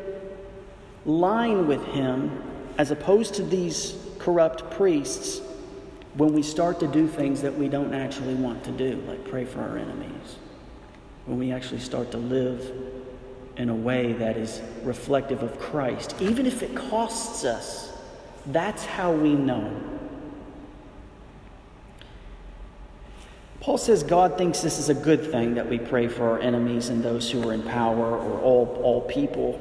line 1.04 1.66
with 1.66 1.84
Him 1.86 2.42
as 2.78 2.90
opposed 2.90 3.34
to 3.34 3.42
these 3.42 3.96
corrupt 4.18 4.70
priests, 4.72 5.40
when 6.14 6.32
we 6.32 6.42
start 6.42 6.80
to 6.80 6.86
do 6.86 7.06
things 7.06 7.42
that 7.42 7.54
we 7.54 7.68
don't 7.68 7.94
actually 7.94 8.34
want 8.34 8.64
to 8.64 8.70
do, 8.70 9.02
like 9.06 9.28
pray 9.28 9.44
for 9.44 9.60
our 9.60 9.76
enemies, 9.76 10.36
when 11.26 11.38
we 11.38 11.52
actually 11.52 11.80
start 11.80 12.10
to 12.10 12.18
live 12.18 12.72
in 13.56 13.68
a 13.68 13.74
way 13.74 14.12
that 14.14 14.36
is 14.36 14.60
reflective 14.82 15.42
of 15.42 15.58
Christ, 15.58 16.14
even 16.20 16.46
if 16.46 16.62
it 16.62 16.74
costs 16.74 17.44
us, 17.44 17.92
that's 18.46 18.84
how 18.84 19.12
we 19.12 19.34
know. 19.34 19.74
Paul 23.66 23.78
says 23.78 24.04
God 24.04 24.38
thinks 24.38 24.60
this 24.60 24.78
is 24.78 24.90
a 24.90 24.94
good 24.94 25.32
thing 25.32 25.54
that 25.54 25.68
we 25.68 25.80
pray 25.80 26.06
for 26.06 26.30
our 26.30 26.38
enemies 26.38 26.88
and 26.88 27.02
those 27.02 27.28
who 27.28 27.48
are 27.48 27.52
in 27.52 27.64
power 27.64 28.16
or 28.16 28.38
all, 28.38 28.80
all 28.80 29.00
people. 29.00 29.60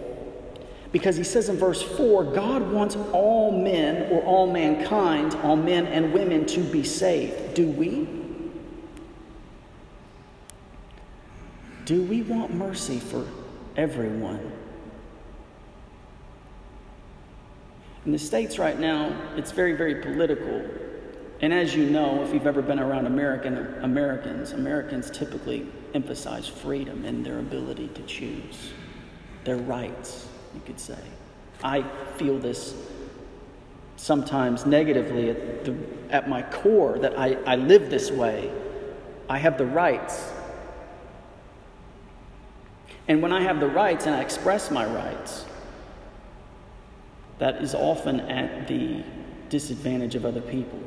Because 0.92 1.16
he 1.16 1.24
says 1.24 1.50
in 1.50 1.58
verse 1.58 1.82
4 1.82 2.24
God 2.26 2.72
wants 2.72 2.96
all 3.14 3.52
men 3.52 4.12
or 4.12 4.22
all 4.22 4.46
mankind, 4.46 5.34
all 5.42 5.56
men 5.56 5.88
and 5.88 6.14
women 6.14 6.46
to 6.46 6.60
be 6.62 6.84
saved. 6.84 7.56
Do 7.56 7.68
we? 7.68 8.08
Do 11.86 12.04
we 12.04 12.22
want 12.22 12.54
mercy 12.54 13.00
for 13.00 13.26
everyone? 13.76 14.52
In 18.06 18.12
the 18.12 18.20
States 18.20 18.60
right 18.60 18.80
now, 18.80 19.20
it's 19.36 19.52
very, 19.52 19.74
very 19.74 19.96
political. 19.96 20.85
And 21.42 21.54
as 21.54 21.76
you 21.76 21.90
know, 21.90 22.24
if 22.24 22.34
you've 22.34 22.48
ever 22.48 22.62
been 22.62 22.80
around 22.80 23.08
American 23.08 23.58
Americans, 23.84 24.54
Americans 24.54 25.12
typically 25.12 25.68
emphasize 25.94 26.48
freedom 26.48 27.06
and 27.06 27.26
their 27.26 27.40
ability 27.40 27.90
to 27.90 28.02
choose 28.04 28.72
their 29.44 29.58
rights 29.58 30.28
you 30.56 30.62
could 30.66 30.80
say. 30.80 30.98
I 31.64 31.84
feel 32.18 32.40
this 32.40 32.74
sometimes 33.98 34.66
negatively 34.66 35.30
at, 35.30 35.66
the, 35.66 35.76
at 36.10 36.30
my 36.30 36.42
core 36.42 36.98
that 37.00 37.18
I, 37.18 37.34
I 37.46 37.56
live 37.56 37.90
this 37.90 38.12
way. 38.12 38.52
I 39.30 39.38
have 39.38 39.58
the 39.58 39.66
rights. 39.66 40.32
And 43.08 43.22
when 43.22 43.32
I 43.32 43.42
have 43.42 43.60
the 43.60 43.68
rights 43.68 44.06
and 44.06 44.16
I 44.16 44.22
express 44.22 44.72
my 44.72 44.86
rights, 44.86 45.46
that 47.40 47.62
is 47.62 47.76
often 47.76 48.22
at 48.22 48.68
the 48.68 49.04
disadvantage 49.50 50.16
of 50.16 50.26
other 50.26 50.42
people. 50.42 50.80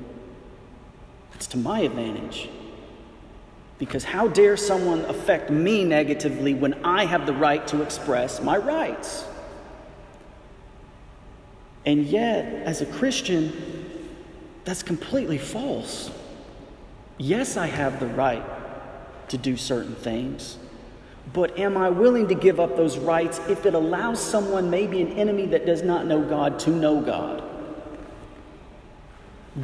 It's 1.35 1.47
to 1.49 1.59
my 1.59 1.81
advantage. 1.81 2.49
Because 3.79 4.05
how 4.05 4.27
dare 4.27 4.57
someone 4.57 5.05
affect 5.05 5.51
me 5.51 5.85
negatively 5.85 6.53
when 6.53 6.75
I 6.85 7.05
have 7.05 7.27
the 7.27 7.33
right 7.33 7.67
to 7.69 7.83
express 7.83 8.43
my 8.43 8.57
rights? 8.57 9.25
And 11.87 12.05
yet, 12.05 12.45
as 12.67 12.81
a 12.81 12.87
Christian, 12.87 13.53
that's 14.65 14.83
completely 14.83 15.39
false. 15.39 16.11
Yes, 17.17 17.57
I 17.57 17.67
have 17.67 18.01
the 18.01 18.09
right 18.09 18.45
to 19.29 19.39
do 19.39 19.57
certain 19.57 19.95
things, 19.95 20.59
but 21.33 21.59
am 21.59 21.77
I 21.77 21.89
willing 21.89 22.29
to 22.29 22.35
give 22.35 22.61
up 22.61 22.77
those 22.77 22.99
rights 22.99 23.41
if 23.49 23.65
it 23.65 23.75
allows 23.75 24.21
someone, 24.21 24.71
maybe 24.71 25.01
an 25.01 25.13
enemy 25.13 25.47
that 25.47 25.67
does 25.67 25.83
not 25.83 26.07
know 26.07 26.23
God, 26.23 26.59
to 26.61 26.71
know 26.71 27.01
God? 27.01 27.48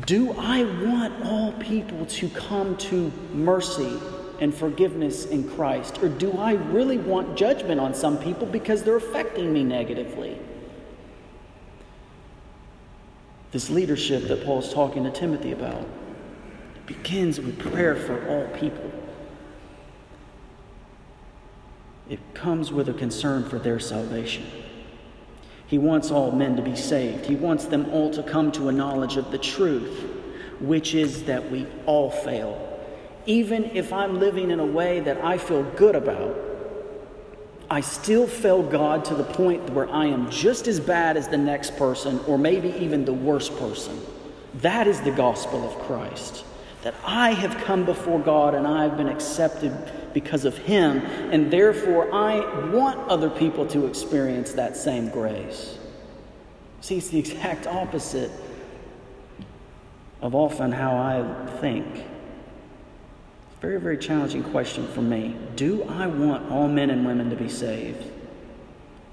Do 0.06 0.32
I 0.32 0.64
want 0.64 1.24
all 1.24 1.52
people 1.52 2.06
to 2.06 2.28
come 2.30 2.76
to 2.78 3.12
mercy 3.32 4.00
and 4.40 4.54
forgiveness 4.54 5.26
in 5.26 5.48
Christ? 5.50 6.02
Or 6.02 6.08
do 6.08 6.32
I 6.32 6.54
really 6.54 6.98
want 6.98 7.36
judgment 7.36 7.80
on 7.80 7.94
some 7.94 8.18
people 8.18 8.46
because 8.46 8.82
they're 8.82 8.96
affecting 8.96 9.52
me 9.52 9.62
negatively? 9.62 10.38
This 13.52 13.70
leadership 13.70 14.26
that 14.28 14.44
Paul's 14.44 14.72
talking 14.74 15.04
to 15.04 15.12
Timothy 15.12 15.52
about 15.52 15.86
begins 16.86 17.38
with 17.38 17.58
prayer 17.58 17.94
for 17.94 18.28
all 18.28 18.48
people. 18.58 18.90
It 22.08 22.18
comes 22.34 22.72
with 22.72 22.88
a 22.88 22.92
concern 22.94 23.48
for 23.48 23.58
their 23.58 23.78
salvation. 23.78 24.44
He 25.66 25.78
wants 25.78 26.10
all 26.10 26.30
men 26.30 26.56
to 26.56 26.62
be 26.62 26.76
saved. 26.76 27.24
He 27.26 27.36
wants 27.36 27.64
them 27.64 27.90
all 27.90 28.10
to 28.12 28.22
come 28.22 28.52
to 28.52 28.68
a 28.68 28.72
knowledge 28.72 29.16
of 29.16 29.30
the 29.30 29.38
truth, 29.38 30.08
which 30.60 30.94
is 30.94 31.24
that 31.24 31.50
we 31.50 31.66
all 31.86 32.10
fail. 32.10 32.60
Even 33.26 33.64
if 33.64 33.92
I'm 33.92 34.20
living 34.20 34.50
in 34.50 34.60
a 34.60 34.66
way 34.66 35.00
that 35.00 35.24
I 35.24 35.38
feel 35.38 35.62
good 35.62 35.96
about, 35.96 36.36
I 37.70 37.80
still 37.80 38.26
fail 38.26 38.62
God 38.62 39.06
to 39.06 39.14
the 39.14 39.24
point 39.24 39.70
where 39.70 39.88
I 39.88 40.06
am 40.06 40.30
just 40.30 40.68
as 40.68 40.78
bad 40.78 41.16
as 41.16 41.28
the 41.28 41.38
next 41.38 41.76
person, 41.76 42.20
or 42.26 42.36
maybe 42.36 42.68
even 42.78 43.06
the 43.06 43.14
worst 43.14 43.56
person. 43.56 43.98
That 44.56 44.86
is 44.86 45.00
the 45.00 45.10
gospel 45.10 45.66
of 45.66 45.78
Christ. 45.86 46.44
That 46.84 46.94
I 47.02 47.30
have 47.30 47.56
come 47.64 47.86
before 47.86 48.20
God 48.20 48.54
and 48.54 48.66
I 48.66 48.82
have 48.82 48.98
been 48.98 49.08
accepted 49.08 49.74
because 50.12 50.44
of 50.44 50.58
Him, 50.58 50.98
and 51.32 51.50
therefore 51.50 52.12
I 52.12 52.68
want 52.68 53.08
other 53.08 53.30
people 53.30 53.66
to 53.68 53.86
experience 53.86 54.52
that 54.52 54.76
same 54.76 55.08
grace. 55.08 55.78
See, 56.82 56.98
it's 56.98 57.08
the 57.08 57.18
exact 57.18 57.66
opposite 57.66 58.30
of 60.20 60.34
often 60.34 60.72
how 60.72 60.94
I 60.94 61.58
think. 61.60 61.86
It's 61.86 62.04
a 63.56 63.60
very, 63.62 63.80
very 63.80 63.96
challenging 63.96 64.44
question 64.44 64.86
for 64.88 65.00
me. 65.00 65.38
Do 65.56 65.84
I 65.84 66.06
want 66.06 66.52
all 66.52 66.68
men 66.68 66.90
and 66.90 67.06
women 67.06 67.30
to 67.30 67.36
be 67.36 67.48
saved? 67.48 68.10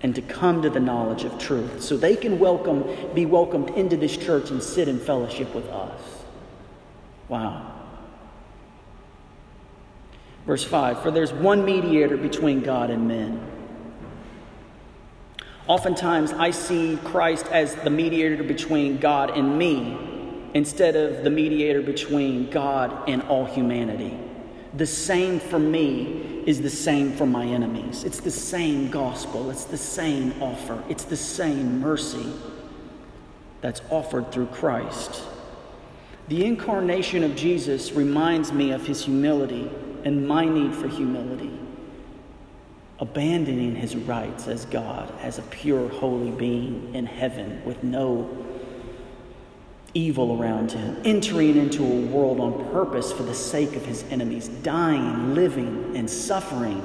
and 0.03 0.15
to 0.15 0.21
come 0.23 0.63
to 0.63 0.69
the 0.71 0.79
knowledge 0.79 1.25
of 1.25 1.38
truth 1.38 1.79
so 1.79 1.95
they 1.95 2.15
can 2.15 2.39
welcome 2.39 2.84
be 3.13 3.23
welcomed 3.23 3.69
into 3.77 3.95
this 3.95 4.17
church 4.17 4.49
and 4.49 4.63
sit 4.63 4.88
in 4.88 4.99
fellowship 4.99 5.53
with 5.53 5.67
us 5.67 6.20
wow 7.31 7.71
Verse 10.45 10.63
5 10.63 11.01
For 11.01 11.11
there's 11.11 11.33
one 11.33 11.65
mediator 11.65 12.17
between 12.17 12.61
God 12.61 12.89
and 12.89 13.07
men. 13.07 13.47
Oftentimes, 15.67 16.33
I 16.33 16.51
see 16.51 16.97
Christ 17.05 17.45
as 17.47 17.75
the 17.75 17.89
mediator 17.89 18.43
between 18.43 18.97
God 18.97 19.37
and 19.37 19.57
me 19.57 19.97
instead 20.53 20.95
of 20.95 21.23
the 21.23 21.29
mediator 21.29 21.81
between 21.81 22.49
God 22.49 23.07
and 23.07 23.21
all 23.23 23.45
humanity. 23.45 24.17
The 24.73 24.87
same 24.87 25.39
for 25.39 25.59
me 25.59 26.43
is 26.45 26.61
the 26.61 26.69
same 26.69 27.13
for 27.13 27.25
my 27.25 27.45
enemies. 27.45 28.03
It's 28.03 28.19
the 28.19 28.31
same 28.31 28.89
gospel, 28.89 29.51
it's 29.51 29.65
the 29.65 29.77
same 29.77 30.41
offer, 30.41 30.83
it's 30.89 31.03
the 31.03 31.17
same 31.17 31.79
mercy 31.79 32.33
that's 33.61 33.81
offered 33.89 34.31
through 34.31 34.47
Christ. 34.47 35.21
The 36.31 36.45
incarnation 36.45 37.25
of 37.25 37.35
Jesus 37.35 37.91
reminds 37.91 38.53
me 38.53 38.71
of 38.71 38.87
his 38.87 39.03
humility 39.03 39.69
and 40.05 40.25
my 40.25 40.45
need 40.45 40.73
for 40.73 40.87
humility, 40.87 41.51
abandoning 42.99 43.75
his 43.75 43.97
rights 43.97 44.47
as 44.47 44.63
God, 44.63 45.13
as 45.19 45.39
a 45.39 45.41
pure, 45.41 45.89
holy 45.89 46.31
being 46.31 46.95
in 46.95 47.05
heaven 47.05 47.61
with 47.65 47.83
no 47.83 48.29
evil 49.93 50.41
around 50.41 50.71
him, 50.71 51.01
entering 51.03 51.57
into 51.57 51.83
a 51.83 52.05
world 52.05 52.39
on 52.39 52.71
purpose 52.71 53.11
for 53.11 53.23
the 53.23 53.35
sake 53.35 53.75
of 53.75 53.85
his 53.85 54.03
enemies, 54.03 54.47
dying, 54.47 55.35
living, 55.35 55.97
and 55.97 56.09
suffering. 56.09 56.81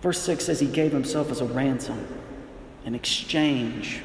Verse 0.00 0.22
6 0.22 0.46
says 0.46 0.60
he 0.60 0.66
gave 0.66 0.92
himself 0.92 1.30
as 1.30 1.42
a 1.42 1.44
ransom, 1.44 2.23
an 2.84 2.94
exchange 2.94 4.02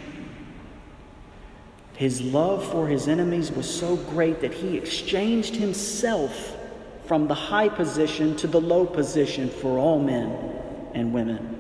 his 1.99 2.21
love 2.21 2.63
for 2.71 2.87
his 2.87 3.09
enemies 3.09 3.51
was 3.51 3.69
so 3.69 3.97
great 3.97 4.39
that 4.39 4.53
he 4.53 4.77
exchanged 4.77 5.53
himself 5.53 6.55
from 7.05 7.27
the 7.27 7.33
high 7.33 7.67
position 7.67 8.37
to 8.37 8.47
the 8.47 8.61
low 8.61 8.85
position 8.85 9.49
for 9.49 9.77
all 9.77 9.99
men 9.99 10.31
and 10.93 11.13
women. 11.13 11.57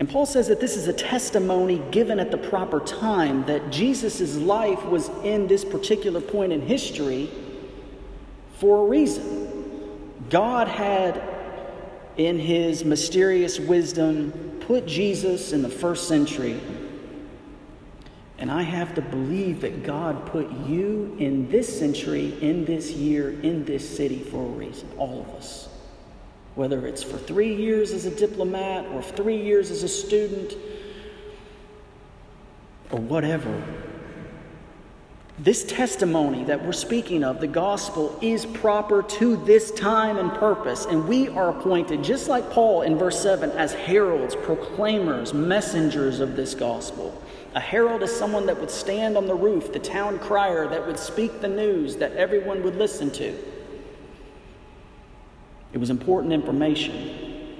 And 0.00 0.10
Paul 0.10 0.26
says 0.26 0.48
that 0.48 0.58
this 0.58 0.76
is 0.76 0.88
a 0.88 0.92
testimony 0.92 1.80
given 1.92 2.18
at 2.18 2.32
the 2.32 2.38
proper 2.38 2.80
time, 2.80 3.44
that 3.44 3.70
Jesus' 3.70 4.34
life 4.34 4.84
was 4.86 5.10
in 5.22 5.46
this 5.46 5.64
particular 5.64 6.20
point 6.20 6.52
in 6.52 6.60
history 6.60 7.30
for 8.54 8.84
a 8.84 8.88
reason. 8.88 10.12
God 10.28 10.66
had, 10.66 11.22
in 12.16 12.40
his 12.40 12.84
mysterious 12.84 13.60
wisdom, 13.60 14.47
put 14.68 14.86
Jesus 14.86 15.52
in 15.52 15.62
the 15.62 15.68
first 15.68 16.06
century 16.06 16.60
and 18.38 18.52
I 18.52 18.62
have 18.62 18.94
to 18.94 19.02
believe 19.02 19.62
that 19.62 19.82
God 19.82 20.26
put 20.26 20.48
you 20.66 21.16
in 21.18 21.50
this 21.50 21.76
century, 21.76 22.36
in 22.40 22.64
this 22.64 22.92
year, 22.92 23.30
in 23.40 23.64
this 23.64 23.96
city 23.96 24.20
for 24.20 24.44
a 24.44 24.48
reason, 24.50 24.88
all 24.96 25.22
of 25.22 25.34
us. 25.34 25.68
Whether 26.54 26.86
it's 26.86 27.02
for 27.02 27.18
three 27.18 27.54
years 27.54 27.90
as 27.90 28.06
a 28.06 28.14
diplomat 28.14 28.86
or 28.92 29.02
three 29.02 29.42
years 29.42 29.72
as 29.72 29.82
a 29.82 29.88
student 29.88 30.54
or 32.92 33.00
whatever. 33.00 33.60
This 35.40 35.64
testimony 35.64 36.42
that 36.44 36.64
we're 36.64 36.72
speaking 36.72 37.22
of, 37.22 37.40
the 37.40 37.46
gospel, 37.46 38.18
is 38.20 38.44
proper 38.44 39.04
to 39.04 39.36
this 39.36 39.70
time 39.70 40.18
and 40.18 40.32
purpose. 40.32 40.84
And 40.86 41.06
we 41.06 41.28
are 41.28 41.50
appointed, 41.50 42.02
just 42.02 42.28
like 42.28 42.50
Paul 42.50 42.82
in 42.82 42.98
verse 42.98 43.22
7, 43.22 43.50
as 43.52 43.72
heralds, 43.72 44.34
proclaimers, 44.34 45.32
messengers 45.32 46.18
of 46.18 46.34
this 46.34 46.56
gospel. 46.56 47.22
A 47.54 47.60
herald 47.60 48.02
is 48.02 48.14
someone 48.14 48.46
that 48.46 48.58
would 48.58 48.70
stand 48.70 49.16
on 49.16 49.26
the 49.26 49.34
roof, 49.34 49.72
the 49.72 49.78
town 49.78 50.18
crier 50.18 50.66
that 50.68 50.84
would 50.84 50.98
speak 50.98 51.40
the 51.40 51.48
news 51.48 51.96
that 51.96 52.12
everyone 52.14 52.64
would 52.64 52.74
listen 52.74 53.08
to. 53.12 53.32
It 55.72 55.78
was 55.78 55.90
important 55.90 56.32
information. 56.32 57.54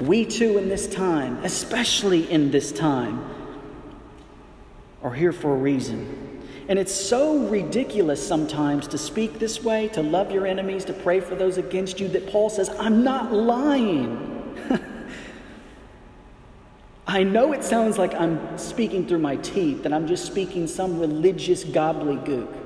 We 0.00 0.24
too, 0.24 0.58
in 0.58 0.68
this 0.68 0.86
time, 0.86 1.42
especially 1.44 2.30
in 2.30 2.52
this 2.52 2.70
time, 2.70 3.28
are 5.02 5.12
here 5.12 5.32
for 5.32 5.54
a 5.54 5.56
reason. 5.56 6.31
And 6.68 6.78
it's 6.78 6.94
so 6.94 7.38
ridiculous 7.48 8.24
sometimes 8.26 8.86
to 8.88 8.98
speak 8.98 9.38
this 9.38 9.62
way, 9.62 9.88
to 9.88 10.02
love 10.02 10.30
your 10.30 10.46
enemies, 10.46 10.84
to 10.86 10.92
pray 10.92 11.20
for 11.20 11.34
those 11.34 11.58
against 11.58 11.98
you, 11.98 12.08
that 12.08 12.28
Paul 12.28 12.50
says, 12.50 12.68
I'm 12.78 13.02
not 13.02 13.32
lying. 13.32 14.28
I 17.06 17.24
know 17.24 17.52
it 17.52 17.64
sounds 17.64 17.98
like 17.98 18.14
I'm 18.14 18.56
speaking 18.56 19.06
through 19.06 19.18
my 19.18 19.36
teeth, 19.36 19.82
that 19.82 19.92
I'm 19.92 20.06
just 20.06 20.24
speaking 20.24 20.68
some 20.68 21.00
religious 21.00 21.64
gobbledygook, 21.64 22.56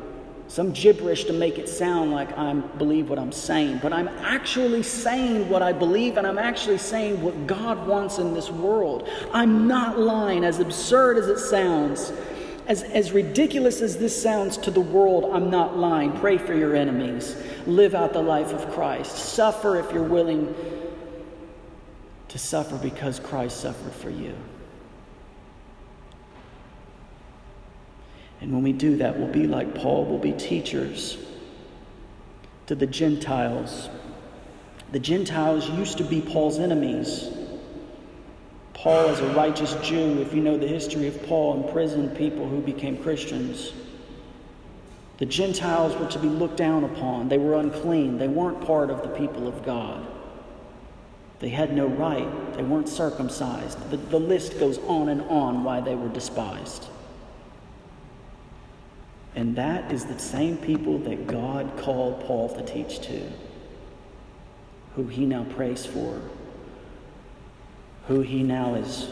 some 0.48 0.72
gibberish 0.72 1.24
to 1.24 1.32
make 1.32 1.58
it 1.58 1.68
sound 1.68 2.12
like 2.12 2.36
I 2.36 2.52
believe 2.52 3.08
what 3.08 3.18
I'm 3.18 3.32
saying, 3.32 3.80
but 3.82 3.94
I'm 3.94 4.08
actually 4.08 4.82
saying 4.82 5.48
what 5.48 5.62
I 5.62 5.72
believe, 5.72 6.18
and 6.18 6.26
I'm 6.26 6.38
actually 6.38 6.78
saying 6.78 7.22
what 7.22 7.46
God 7.46 7.86
wants 7.86 8.18
in 8.18 8.34
this 8.34 8.50
world. 8.50 9.08
I'm 9.32 9.66
not 9.66 9.98
lying, 9.98 10.44
as 10.44 10.60
absurd 10.60 11.16
as 11.16 11.28
it 11.28 11.38
sounds. 11.38 12.12
As, 12.66 12.82
as 12.82 13.12
ridiculous 13.12 13.80
as 13.80 13.96
this 13.96 14.20
sounds 14.20 14.56
to 14.58 14.70
the 14.72 14.80
world, 14.80 15.30
I'm 15.32 15.50
not 15.50 15.78
lying. 15.78 16.12
Pray 16.12 16.36
for 16.36 16.52
your 16.52 16.74
enemies. 16.74 17.36
Live 17.66 17.94
out 17.94 18.12
the 18.12 18.22
life 18.22 18.52
of 18.52 18.68
Christ. 18.72 19.16
Suffer 19.16 19.78
if 19.78 19.92
you're 19.92 20.02
willing 20.02 20.54
to 22.28 22.38
suffer 22.38 22.76
because 22.76 23.20
Christ 23.20 23.60
suffered 23.60 23.92
for 23.92 24.10
you. 24.10 24.34
And 28.40 28.52
when 28.52 28.62
we 28.62 28.72
do 28.72 28.96
that, 28.96 29.18
we'll 29.18 29.32
be 29.32 29.46
like 29.46 29.74
Paul, 29.74 30.04
we'll 30.04 30.18
be 30.18 30.32
teachers 30.32 31.18
to 32.66 32.74
the 32.74 32.86
Gentiles. 32.86 33.88
The 34.92 34.98
Gentiles 34.98 35.68
used 35.70 35.98
to 35.98 36.04
be 36.04 36.20
Paul's 36.20 36.58
enemies. 36.58 37.30
Paul, 38.76 39.08
as 39.08 39.20
a 39.20 39.28
righteous 39.30 39.74
Jew, 39.82 40.20
if 40.20 40.34
you 40.34 40.42
know 40.42 40.58
the 40.58 40.68
history 40.68 41.08
of 41.08 41.22
Paul, 41.24 41.64
imprisoned 41.64 42.14
people 42.14 42.46
who 42.46 42.60
became 42.60 42.98
Christians. 42.98 43.72
The 45.16 45.24
Gentiles 45.24 45.96
were 45.96 46.08
to 46.08 46.18
be 46.18 46.28
looked 46.28 46.58
down 46.58 46.84
upon. 46.84 47.30
They 47.30 47.38
were 47.38 47.54
unclean. 47.54 48.18
They 48.18 48.28
weren't 48.28 48.60
part 48.60 48.90
of 48.90 49.02
the 49.02 49.08
people 49.08 49.48
of 49.48 49.64
God. 49.64 50.06
They 51.38 51.48
had 51.48 51.74
no 51.74 51.86
right. 51.86 52.28
They 52.54 52.62
weren't 52.62 52.88
circumcised. 52.88 53.90
The, 53.90 53.96
the 53.96 54.20
list 54.20 54.60
goes 54.60 54.78
on 54.80 55.08
and 55.08 55.22
on 55.22 55.64
why 55.64 55.80
they 55.80 55.94
were 55.94 56.10
despised. 56.10 56.86
And 59.34 59.56
that 59.56 59.90
is 59.90 60.04
the 60.04 60.18
same 60.18 60.58
people 60.58 60.98
that 61.00 61.26
God 61.26 61.78
called 61.78 62.20
Paul 62.26 62.54
to 62.54 62.62
teach 62.62 63.00
to, 63.06 63.22
who 64.94 65.06
he 65.06 65.24
now 65.24 65.44
prays 65.44 65.86
for, 65.86 66.20
who 68.08 68.20
he 68.20 68.42
now 68.42 68.74
is 68.74 69.08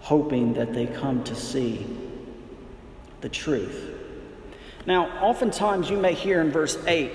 hoping 0.00 0.54
that 0.54 0.72
they 0.72 0.86
come 0.86 1.22
to 1.24 1.34
see 1.34 1.86
the 3.20 3.28
truth. 3.28 3.90
Now, 4.86 5.06
oftentimes 5.20 5.88
you 5.88 5.96
may 5.96 6.12
hear 6.12 6.40
in 6.40 6.50
verse 6.50 6.76
8, 6.86 7.12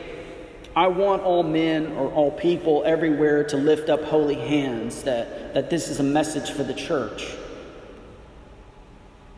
I 0.76 0.88
want 0.88 1.24
all 1.24 1.44
men 1.44 1.88
or 1.94 2.10
all 2.12 2.32
people 2.32 2.84
everywhere 2.86 3.44
to 3.46 3.58
lift 3.58 3.90
up 3.90 4.04
holy 4.04 4.36
hands, 4.36 5.04
that, 5.04 5.54
that 5.54 5.70
this 5.70 5.90
is 5.90 6.00
a 6.00 6.04
message 6.04 6.52
for 6.52 6.64
the 6.64 6.74
church. 6.74 7.34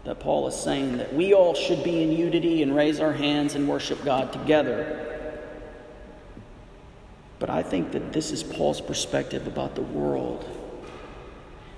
That 0.04 0.20
Paul 0.20 0.48
is 0.48 0.56
saying 0.56 0.98
that 0.98 1.14
we 1.14 1.34
all 1.34 1.56
should 1.56 1.84
be 1.84 2.04
in 2.04 2.12
unity 2.12 2.62
and 2.62 2.76
raise 2.76 3.00
our 3.00 3.14
hands 3.14 3.56
and 3.56 3.68
worship 3.68 4.04
God 4.04 4.32
together. 4.32 5.06
But 7.40 7.50
I 7.50 7.64
think 7.64 7.94
that 7.94 8.14
this 8.14 8.32
is 8.32 8.44
Paul's 8.44 8.82
perspective 8.82 9.48
about 9.48 9.76
the 9.76 9.82
world. 9.82 10.46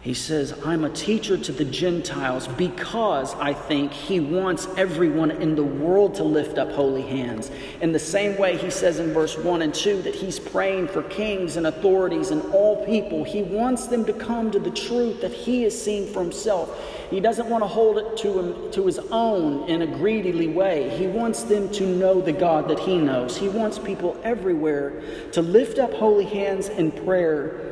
He 0.02 0.16
says, 0.16 0.60
I'm 0.66 0.84
a 0.84 0.90
teacher 0.90 1.38
to 1.38 1.52
the 1.52 1.64
Gentiles 1.64 2.48
because 2.48 3.36
I 3.36 3.54
think 3.54 3.92
he 3.92 4.20
wants 4.20 4.68
everyone 4.76 5.30
in 5.30 5.54
the 5.54 5.64
world 5.64 6.16
to 6.16 6.24
lift 6.24 6.58
up 6.58 6.72
holy 6.72 7.04
hands. 7.04 7.52
In 7.82 7.92
the 7.92 8.00
same 8.00 8.36
way, 8.40 8.58
he 8.58 8.72
says 8.72 8.98
in 8.98 9.14
verse 9.14 9.38
1 9.38 9.62
and 9.62 9.72
2 9.72 10.02
that 10.02 10.16
he's 10.16 10.40
praying 10.40 10.88
for 10.88 11.04
kings 11.04 11.56
and 11.56 11.68
authorities 11.68 12.32
and 12.32 12.42
all 12.52 12.84
people. 12.84 13.24
He 13.24 13.44
wants 13.44 13.86
them 13.86 14.04
to 14.06 14.14
come 14.14 14.50
to 14.50 14.58
the 14.58 14.72
truth 14.72 15.22
that 15.22 15.34
he 15.34 15.62
has 15.64 15.80
seen 15.80 16.12
for 16.12 16.24
himself. 16.24 16.84
He 17.12 17.20
doesn't 17.20 17.48
want 17.48 17.64
to 17.64 17.68
hold 17.68 18.00
it 18.00 18.18
to, 18.18 18.40
him, 18.40 18.72
to 18.72 18.88
his 18.88 18.98
own 19.12 19.70
in 19.70 19.84
a 19.84 19.88
greedily 19.88 20.48
way. 20.48 20.90
He 20.98 21.06
wants 21.06 21.44
them 21.44 21.70
to 21.74 21.86
know 21.86 22.22
the 22.22 22.34
God 22.34 22.68
that 22.70 22.80
he 22.80 22.98
knows. 22.98 23.38
He 23.38 23.50
wants 23.50 23.78
people 23.78 24.20
everywhere 24.24 25.04
to 25.34 25.44
lift 25.44 25.78
up 25.78 25.94
holy 25.94 26.26
hands 26.26 26.70
in 26.70 26.92
prayer 26.92 27.71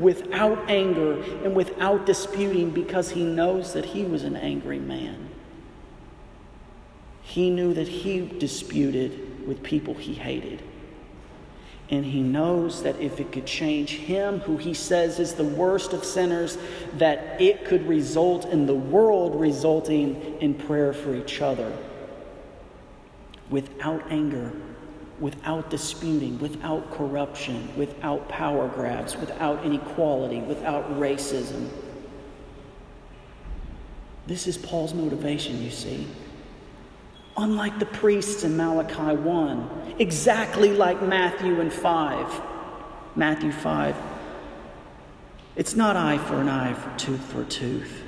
without 0.00 0.70
anger 0.70 1.22
and 1.44 1.54
without 1.54 2.06
disputing 2.06 2.70
because 2.70 3.10
he 3.10 3.22
knows 3.22 3.74
that 3.74 3.84
he 3.84 4.02
was 4.02 4.24
an 4.24 4.34
angry 4.34 4.78
man. 4.78 5.28
He 7.22 7.50
knew 7.50 7.74
that 7.74 7.86
he 7.86 8.26
disputed 8.26 9.46
with 9.46 9.62
people 9.62 9.94
he 9.94 10.14
hated. 10.14 10.62
And 11.90 12.04
he 12.04 12.22
knows 12.22 12.82
that 12.84 12.98
if 13.00 13.20
it 13.20 13.30
could 13.30 13.46
change 13.46 13.90
him, 13.90 14.40
who 14.40 14.56
he 14.56 14.74
says 14.74 15.18
is 15.18 15.34
the 15.34 15.44
worst 15.44 15.92
of 15.92 16.04
sinners, 16.04 16.56
that 16.94 17.40
it 17.40 17.64
could 17.64 17.86
result 17.86 18.46
in 18.46 18.66
the 18.66 18.74
world 18.74 19.38
resulting 19.38 20.38
in 20.40 20.54
prayer 20.54 20.92
for 20.92 21.14
each 21.14 21.42
other 21.42 21.76
without 23.50 24.02
anger 24.10 24.52
without 25.20 25.68
disputing, 25.70 26.38
without 26.38 26.90
corruption, 26.90 27.68
without 27.76 28.26
power 28.28 28.68
grabs, 28.68 29.16
without 29.16 29.64
inequality, 29.64 30.40
without 30.40 30.90
racism. 30.98 31.68
This 34.26 34.46
is 34.46 34.56
Paul's 34.56 34.94
motivation, 34.94 35.62
you 35.62 35.70
see. 35.70 36.06
Unlike 37.36 37.78
the 37.78 37.86
priests 37.86 38.44
in 38.44 38.56
Malachi 38.56 39.16
1, 39.16 39.94
exactly 39.98 40.72
like 40.72 41.02
Matthew 41.02 41.60
and 41.60 41.72
5. 41.72 42.42
Matthew 43.16 43.52
5. 43.52 43.96
It's 45.56 45.74
not 45.74 45.96
eye 45.96 46.18
for 46.18 46.40
an 46.40 46.48
eye, 46.48 46.74
for 46.74 46.96
tooth 46.98 47.22
for 47.24 47.44
tooth. 47.44 48.02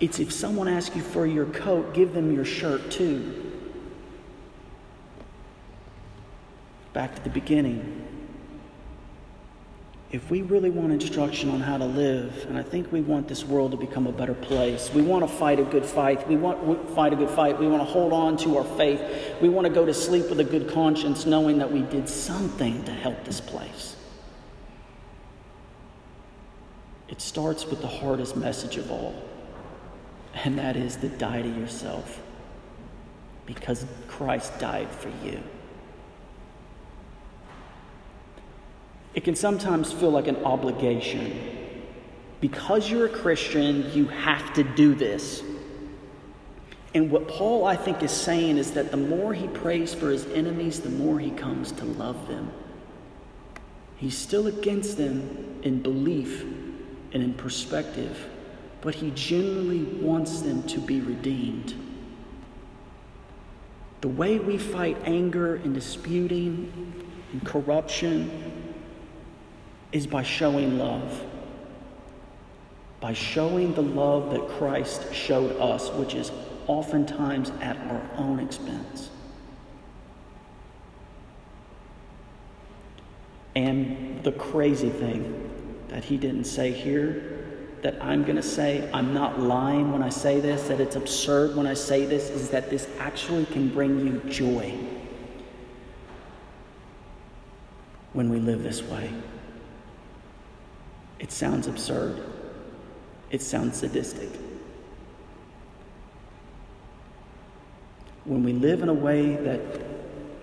It's 0.00 0.18
if 0.18 0.32
someone 0.32 0.68
asks 0.68 0.96
you 0.96 1.02
for 1.02 1.26
your 1.26 1.46
coat, 1.46 1.94
give 1.94 2.12
them 2.12 2.34
your 2.34 2.44
shirt 2.44 2.90
too. 2.90 3.52
Back 6.94 7.14
to 7.16 7.22
the 7.22 7.28
beginning. 7.28 8.00
If 10.12 10.30
we 10.30 10.42
really 10.42 10.70
want 10.70 10.92
instruction 10.92 11.50
on 11.50 11.58
how 11.58 11.76
to 11.76 11.84
live, 11.84 12.46
and 12.48 12.56
I 12.56 12.62
think 12.62 12.92
we 12.92 13.00
want 13.00 13.26
this 13.26 13.44
world 13.44 13.72
to 13.72 13.76
become 13.76 14.06
a 14.06 14.12
better 14.12 14.32
place, 14.32 14.88
we 14.94 15.02
want 15.02 15.28
to 15.28 15.36
fight 15.36 15.58
a 15.58 15.64
good 15.64 15.84
fight. 15.84 16.26
We 16.28 16.36
want 16.36 16.64
to 16.64 16.94
fight 16.94 17.12
a 17.12 17.16
good 17.16 17.30
fight. 17.30 17.58
We 17.58 17.66
want 17.66 17.82
to 17.82 17.92
hold 17.92 18.12
on 18.12 18.36
to 18.38 18.58
our 18.58 18.64
faith. 18.78 19.02
We 19.42 19.48
want 19.48 19.66
to 19.66 19.72
go 19.72 19.84
to 19.84 19.92
sleep 19.92 20.30
with 20.30 20.38
a 20.38 20.44
good 20.44 20.70
conscience, 20.70 21.26
knowing 21.26 21.58
that 21.58 21.72
we 21.72 21.82
did 21.82 22.08
something 22.08 22.84
to 22.84 22.92
help 22.92 23.24
this 23.24 23.40
place. 23.40 23.96
It 27.08 27.20
starts 27.20 27.66
with 27.66 27.80
the 27.80 27.88
hardest 27.88 28.36
message 28.36 28.76
of 28.76 28.92
all, 28.92 29.20
and 30.32 30.56
that 30.60 30.76
is 30.76 30.94
to 30.96 31.08
die 31.08 31.42
to 31.42 31.48
yourself 31.48 32.22
because 33.46 33.84
Christ 34.06 34.58
died 34.60 34.90
for 34.90 35.10
you. 35.24 35.42
It 39.14 39.22
can 39.22 39.36
sometimes 39.36 39.92
feel 39.92 40.10
like 40.10 40.26
an 40.26 40.44
obligation. 40.44 41.52
Because 42.40 42.90
you're 42.90 43.06
a 43.06 43.10
Christian, 43.10 43.90
you 43.92 44.06
have 44.06 44.52
to 44.54 44.64
do 44.64 44.94
this. 44.94 45.42
And 46.94 47.10
what 47.10 47.26
Paul, 47.26 47.66
I 47.66 47.76
think, 47.76 48.02
is 48.02 48.10
saying 48.10 48.58
is 48.58 48.72
that 48.72 48.90
the 48.90 48.96
more 48.96 49.34
he 49.34 49.48
prays 49.48 49.94
for 49.94 50.10
his 50.10 50.26
enemies, 50.26 50.80
the 50.80 50.90
more 50.90 51.18
he 51.18 51.30
comes 51.30 51.72
to 51.72 51.84
love 51.84 52.28
them. 52.28 52.52
He's 53.96 54.16
still 54.16 54.46
against 54.46 54.96
them 54.96 55.60
in 55.62 55.82
belief 55.82 56.42
and 57.12 57.22
in 57.22 57.34
perspective, 57.34 58.28
but 58.80 58.94
he 58.96 59.10
genuinely 59.12 59.84
wants 60.04 60.42
them 60.42 60.62
to 60.64 60.80
be 60.80 61.00
redeemed. 61.00 61.74
The 64.00 64.08
way 64.08 64.38
we 64.38 64.58
fight 64.58 64.98
anger 65.04 65.56
and 65.56 65.72
disputing 65.72 66.92
and 67.32 67.44
corruption 67.44 68.63
is 69.94 70.08
by 70.08 70.24
showing 70.24 70.76
love. 70.76 71.24
By 73.00 73.12
showing 73.12 73.74
the 73.74 73.82
love 73.82 74.32
that 74.32 74.46
Christ 74.58 75.14
showed 75.14 75.56
us, 75.60 75.88
which 75.92 76.14
is 76.14 76.32
oftentimes 76.66 77.50
at 77.60 77.76
our 77.76 78.02
own 78.16 78.40
expense. 78.40 79.10
And 83.54 84.20
the 84.24 84.32
crazy 84.32 84.90
thing 84.90 85.48
that 85.88 86.04
he 86.04 86.16
didn't 86.16 86.44
say 86.44 86.72
here, 86.72 87.46
that 87.82 88.02
I'm 88.02 88.24
going 88.24 88.36
to 88.36 88.42
say, 88.42 88.90
I'm 88.92 89.14
not 89.14 89.38
lying 89.38 89.92
when 89.92 90.02
I 90.02 90.08
say 90.08 90.40
this, 90.40 90.66
that 90.66 90.80
it's 90.80 90.96
absurd 90.96 91.54
when 91.54 91.68
I 91.68 91.74
say 91.74 92.04
this, 92.04 92.30
is 92.30 92.48
that 92.48 92.68
this 92.68 92.88
actually 92.98 93.46
can 93.46 93.68
bring 93.68 94.00
you 94.00 94.20
joy 94.28 94.74
when 98.12 98.28
we 98.28 98.40
live 98.40 98.64
this 98.64 98.82
way. 98.82 99.12
It 101.24 101.32
sounds 101.32 101.66
absurd. 101.66 102.22
It 103.30 103.40
sounds 103.40 103.78
sadistic. 103.78 104.28
When 108.26 108.44
we 108.44 108.52
live 108.52 108.82
in 108.82 108.90
a 108.90 108.94
way 108.94 109.34
that 109.36 109.60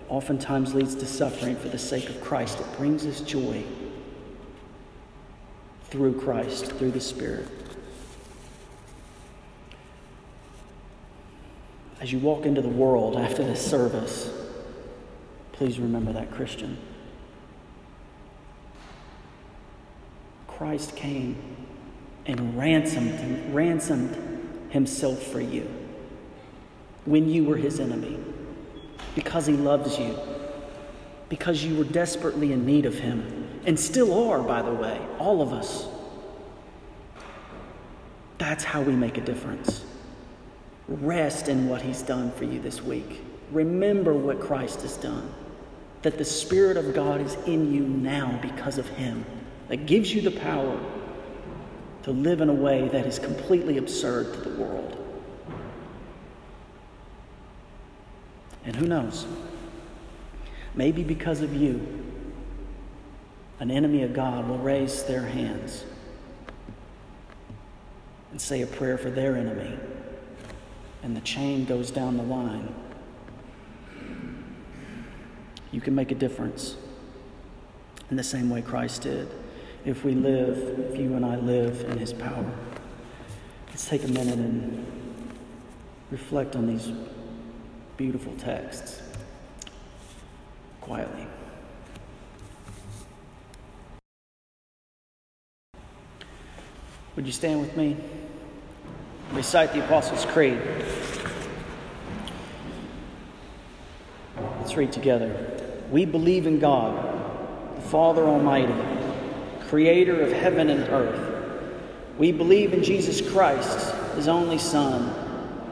oftentimes 0.08 0.74
leads 0.74 0.96
to 0.96 1.06
suffering 1.06 1.54
for 1.54 1.68
the 1.68 1.78
sake 1.78 2.08
of 2.08 2.20
Christ, 2.20 2.58
it 2.58 2.66
brings 2.76 3.06
us 3.06 3.20
joy 3.20 3.62
through 5.84 6.20
Christ, 6.20 6.72
through 6.72 6.90
the 6.90 7.00
Spirit. 7.00 7.46
As 12.00 12.12
you 12.12 12.18
walk 12.18 12.44
into 12.44 12.60
the 12.60 12.68
world 12.68 13.16
after 13.16 13.44
this 13.44 13.64
service, 13.64 14.32
please 15.52 15.78
remember 15.78 16.12
that, 16.12 16.32
Christian. 16.32 16.76
Christ 20.62 20.94
came 20.94 21.34
and 22.24 22.56
ransomed, 22.56 23.52
ransomed 23.52 24.16
himself 24.68 25.20
for 25.20 25.40
you 25.40 25.68
when 27.04 27.28
you 27.28 27.42
were 27.42 27.56
his 27.56 27.80
enemy 27.80 28.16
because 29.16 29.44
he 29.44 29.54
loves 29.54 29.98
you, 29.98 30.16
because 31.28 31.64
you 31.64 31.76
were 31.76 31.82
desperately 31.82 32.52
in 32.52 32.64
need 32.64 32.86
of 32.86 32.94
him, 32.94 33.60
and 33.66 33.78
still 33.78 34.30
are, 34.30 34.40
by 34.40 34.62
the 34.62 34.72
way, 34.72 35.04
all 35.18 35.42
of 35.42 35.52
us. 35.52 35.88
That's 38.38 38.62
how 38.62 38.82
we 38.82 38.94
make 38.94 39.18
a 39.18 39.22
difference. 39.22 39.84
Rest 40.86 41.48
in 41.48 41.68
what 41.68 41.82
he's 41.82 42.02
done 42.02 42.30
for 42.30 42.44
you 42.44 42.60
this 42.60 42.80
week. 42.80 43.20
Remember 43.50 44.14
what 44.14 44.38
Christ 44.38 44.82
has 44.82 44.96
done, 44.96 45.28
that 46.02 46.18
the 46.18 46.24
Spirit 46.24 46.76
of 46.76 46.94
God 46.94 47.20
is 47.20 47.34
in 47.46 47.74
you 47.74 47.80
now 47.80 48.38
because 48.40 48.78
of 48.78 48.88
him 48.90 49.24
that 49.68 49.86
gives 49.86 50.14
you 50.14 50.20
the 50.20 50.30
power 50.30 50.78
to 52.02 52.10
live 52.10 52.40
in 52.40 52.48
a 52.48 52.54
way 52.54 52.88
that 52.88 53.06
is 53.06 53.18
completely 53.18 53.78
absurd 53.78 54.34
to 54.34 54.40
the 54.40 54.60
world. 54.60 54.98
And 58.64 58.76
who 58.76 58.86
knows? 58.86 59.26
Maybe 60.74 61.02
because 61.02 61.40
of 61.40 61.54
you, 61.54 61.86
an 63.60 63.70
enemy 63.70 64.02
of 64.02 64.12
God 64.12 64.48
will 64.48 64.58
raise 64.58 65.04
their 65.04 65.22
hands 65.22 65.84
and 68.30 68.40
say 68.40 68.62
a 68.62 68.66
prayer 68.66 68.96
for 68.96 69.10
their 69.10 69.36
enemy, 69.36 69.78
and 71.02 71.16
the 71.16 71.20
chain 71.20 71.64
goes 71.64 71.90
down 71.90 72.16
the 72.16 72.22
line, 72.22 72.74
you 75.70 75.80
can 75.80 75.94
make 75.94 76.10
a 76.10 76.14
difference 76.14 76.76
in 78.10 78.16
the 78.16 78.24
same 78.24 78.50
way 78.50 78.62
Christ 78.62 79.02
did. 79.02 79.28
If 79.84 80.04
we 80.04 80.12
live, 80.12 80.78
if 80.78 80.96
you 80.96 81.14
and 81.14 81.24
I 81.24 81.36
live 81.36 81.80
in 81.90 81.98
his 81.98 82.12
power. 82.12 82.46
Let's 83.68 83.88
take 83.88 84.04
a 84.04 84.08
minute 84.08 84.38
and 84.38 84.86
reflect 86.12 86.54
on 86.54 86.68
these 86.68 86.92
beautiful 87.96 88.32
texts 88.36 89.02
quietly. 90.80 91.26
Would 97.16 97.26
you 97.26 97.32
stand 97.32 97.60
with 97.60 97.76
me? 97.76 97.96
Recite 99.32 99.72
the 99.72 99.84
Apostles' 99.84 100.24
Creed. 100.26 100.60
Let's 104.60 104.76
read 104.76 104.92
together. 104.92 105.34
We 105.90 106.04
believe 106.04 106.46
in 106.46 106.60
God, 106.60 107.76
the 107.76 107.82
Father 107.82 108.22
Almighty, 108.22 109.01
creator 109.72 110.20
of 110.20 110.30
heaven 110.30 110.68
and 110.68 110.86
earth. 110.90 111.34
We 112.18 112.30
believe 112.30 112.74
in 112.74 112.84
Jesus 112.84 113.22
Christ, 113.32 113.94
his 114.16 114.28
only 114.28 114.58
Son, 114.58 115.08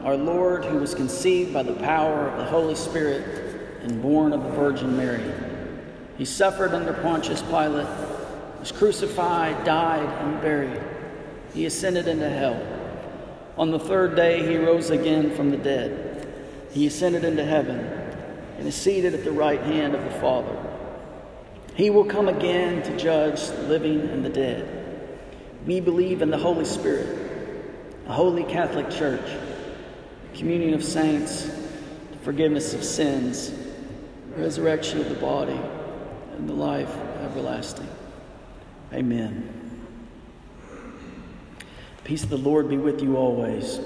our 0.03 0.17
Lord, 0.17 0.65
who 0.65 0.79
was 0.79 0.95
conceived 0.95 1.53
by 1.53 1.61
the 1.61 1.75
power 1.75 2.29
of 2.29 2.39
the 2.39 2.45
Holy 2.45 2.73
Spirit 2.73 3.83
and 3.83 4.01
born 4.01 4.33
of 4.33 4.41
the 4.43 4.49
Virgin 4.49 4.97
Mary. 4.97 5.31
He 6.17 6.25
suffered 6.25 6.73
under 6.73 6.93
Pontius 6.93 7.43
Pilate, 7.43 7.85
was 8.59 8.71
crucified, 8.71 9.63
died, 9.65 10.09
and 10.25 10.41
buried 10.41 10.81
he 11.53 11.67
ascended 11.67 12.07
into 12.07 12.27
hell. 12.27 12.59
On 13.55 13.69
the 13.69 13.77
third 13.77 14.15
day, 14.15 14.43
he 14.47 14.57
rose 14.57 14.89
again 14.89 15.35
from 15.35 15.51
the 15.51 15.57
dead. 15.57 16.27
He 16.71 16.87
ascended 16.87 17.23
into 17.23 17.45
heaven 17.45 17.79
and 18.57 18.67
is 18.67 18.73
seated 18.73 19.13
at 19.13 19.23
the 19.23 19.31
right 19.31 19.61
hand 19.61 19.93
of 19.93 20.03
the 20.03 20.19
Father. 20.19 20.70
He 21.81 21.89
will 21.89 22.05
come 22.05 22.27
again 22.27 22.83
to 22.83 22.95
judge 22.95 23.47
the 23.47 23.63
living 23.63 24.01
and 24.01 24.23
the 24.23 24.29
dead. 24.29 25.17
We 25.65 25.79
believe 25.79 26.21
in 26.21 26.29
the 26.29 26.37
Holy 26.37 26.63
Spirit, 26.63 27.97
a 28.05 28.13
holy 28.13 28.43
Catholic 28.43 28.91
Church, 28.91 29.27
communion 30.35 30.75
of 30.75 30.83
saints, 30.83 31.49
forgiveness 32.21 32.75
of 32.75 32.83
sins, 32.83 33.51
resurrection 34.37 34.99
of 35.01 35.09
the 35.09 35.15
body, 35.15 35.59
and 36.37 36.47
the 36.47 36.53
life 36.53 36.95
everlasting. 37.23 37.89
Amen. 38.93 39.81
Peace 42.03 42.21
of 42.21 42.29
the 42.29 42.37
Lord 42.37 42.69
be 42.69 42.77
with 42.77 43.01
you 43.01 43.17
always. 43.17 43.79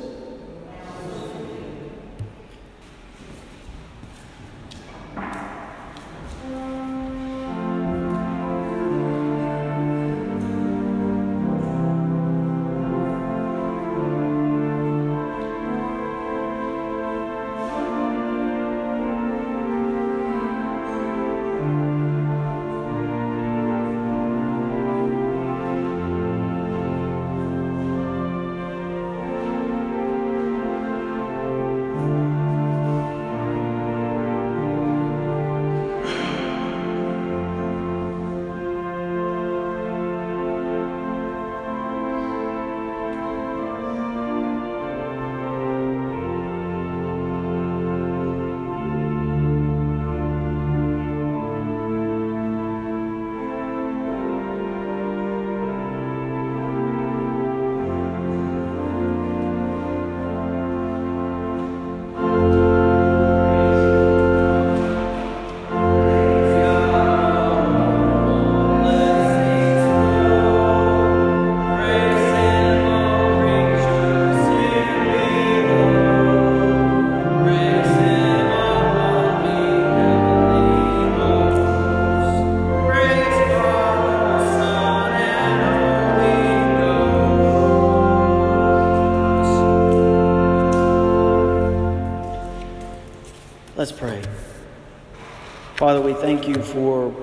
Father, 95.96 96.08
we 96.08 96.14
thank 96.22 96.46
you 96.46 96.62
for 96.62 97.16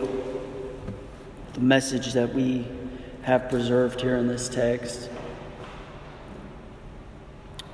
the 1.52 1.60
message 1.60 2.14
that 2.14 2.32
we 2.32 2.66
have 3.20 3.50
preserved 3.50 4.00
here 4.00 4.16
in 4.16 4.26
this 4.26 4.48
text. 4.48 5.10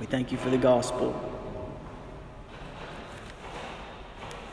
We 0.01 0.07
thank 0.07 0.33
you 0.33 0.37
for 0.37 0.49
the 0.49 0.57
gospel. 0.57 1.17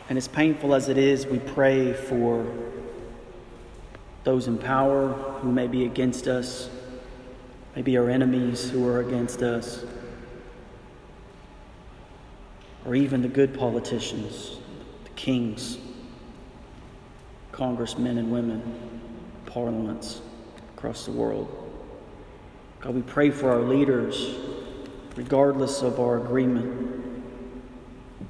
And 0.08 0.16
as 0.16 0.28
painful 0.28 0.72
as 0.72 0.88
it 0.88 0.96
is, 0.96 1.26
we 1.26 1.40
pray 1.40 1.92
for 1.92 2.46
those 4.22 4.46
in 4.46 4.56
power 4.56 5.14
who 5.40 5.50
may 5.50 5.66
be 5.66 5.84
against 5.84 6.28
us, 6.28 6.70
maybe 7.74 7.98
our 7.98 8.08
enemies 8.08 8.70
who 8.70 8.86
are 8.86 9.00
against 9.00 9.42
us 9.42 9.84
or 12.84 12.94
even 12.94 13.20
the 13.20 13.26
good 13.28 13.52
politicians, 13.52 14.58
the 15.02 15.10
kings, 15.16 15.78
congressmen 17.56 18.18
and 18.18 18.30
women, 18.30 19.00
parliaments 19.46 20.20
across 20.76 21.06
the 21.06 21.10
world. 21.10 21.48
God, 22.80 22.94
we 22.94 23.00
pray 23.00 23.30
for 23.30 23.50
our 23.50 23.62
leaders, 23.62 24.36
regardless 25.16 25.80
of 25.80 25.98
our 25.98 26.18
agreement. 26.18 27.24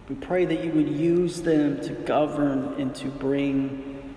We 0.09 0.15
pray 0.15 0.45
that 0.45 0.65
you 0.65 0.71
would 0.71 0.89
use 0.89 1.43
them 1.43 1.81
to 1.81 1.93
govern 1.93 2.81
and 2.81 2.95
to 2.95 3.09
bring 3.09 4.15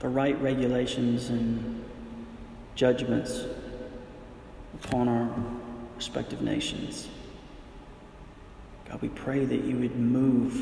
the 0.00 0.08
right 0.08 0.38
regulations 0.42 1.30
and 1.30 1.82
judgments 2.74 3.46
upon 4.74 5.08
our 5.08 5.34
respective 5.96 6.42
nations. 6.42 7.08
God, 8.90 9.00
we 9.00 9.08
pray 9.08 9.46
that 9.46 9.64
you 9.64 9.78
would 9.78 9.96
move 9.96 10.60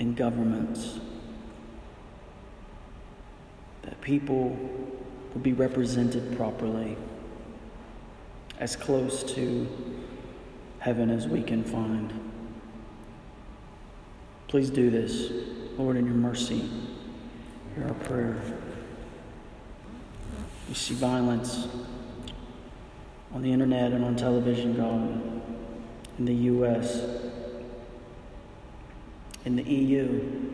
in 0.00 0.14
governments, 0.14 1.00
people 4.06 4.56
will 5.34 5.40
be 5.40 5.52
represented 5.52 6.36
properly, 6.36 6.96
as 8.60 8.76
close 8.76 9.24
to 9.34 9.66
heaven 10.78 11.10
as 11.10 11.26
we 11.26 11.42
can 11.42 11.64
find. 11.64 12.12
Please 14.46 14.70
do 14.70 14.90
this, 14.90 15.32
Lord, 15.76 15.96
in 15.96 16.06
your 16.06 16.14
mercy. 16.14 16.70
Hear 17.74 17.88
our 17.88 17.94
prayer. 17.94 18.40
We 20.68 20.74
see 20.74 20.94
violence 20.94 21.66
on 23.34 23.42
the 23.42 23.52
internet 23.52 23.90
and 23.90 24.04
on 24.04 24.14
television, 24.14 24.76
God, 24.76 25.42
in 26.20 26.24
the 26.26 26.34
U.S 26.34 27.02
in 29.46 29.54
the 29.54 29.62
EU, 29.62 30.52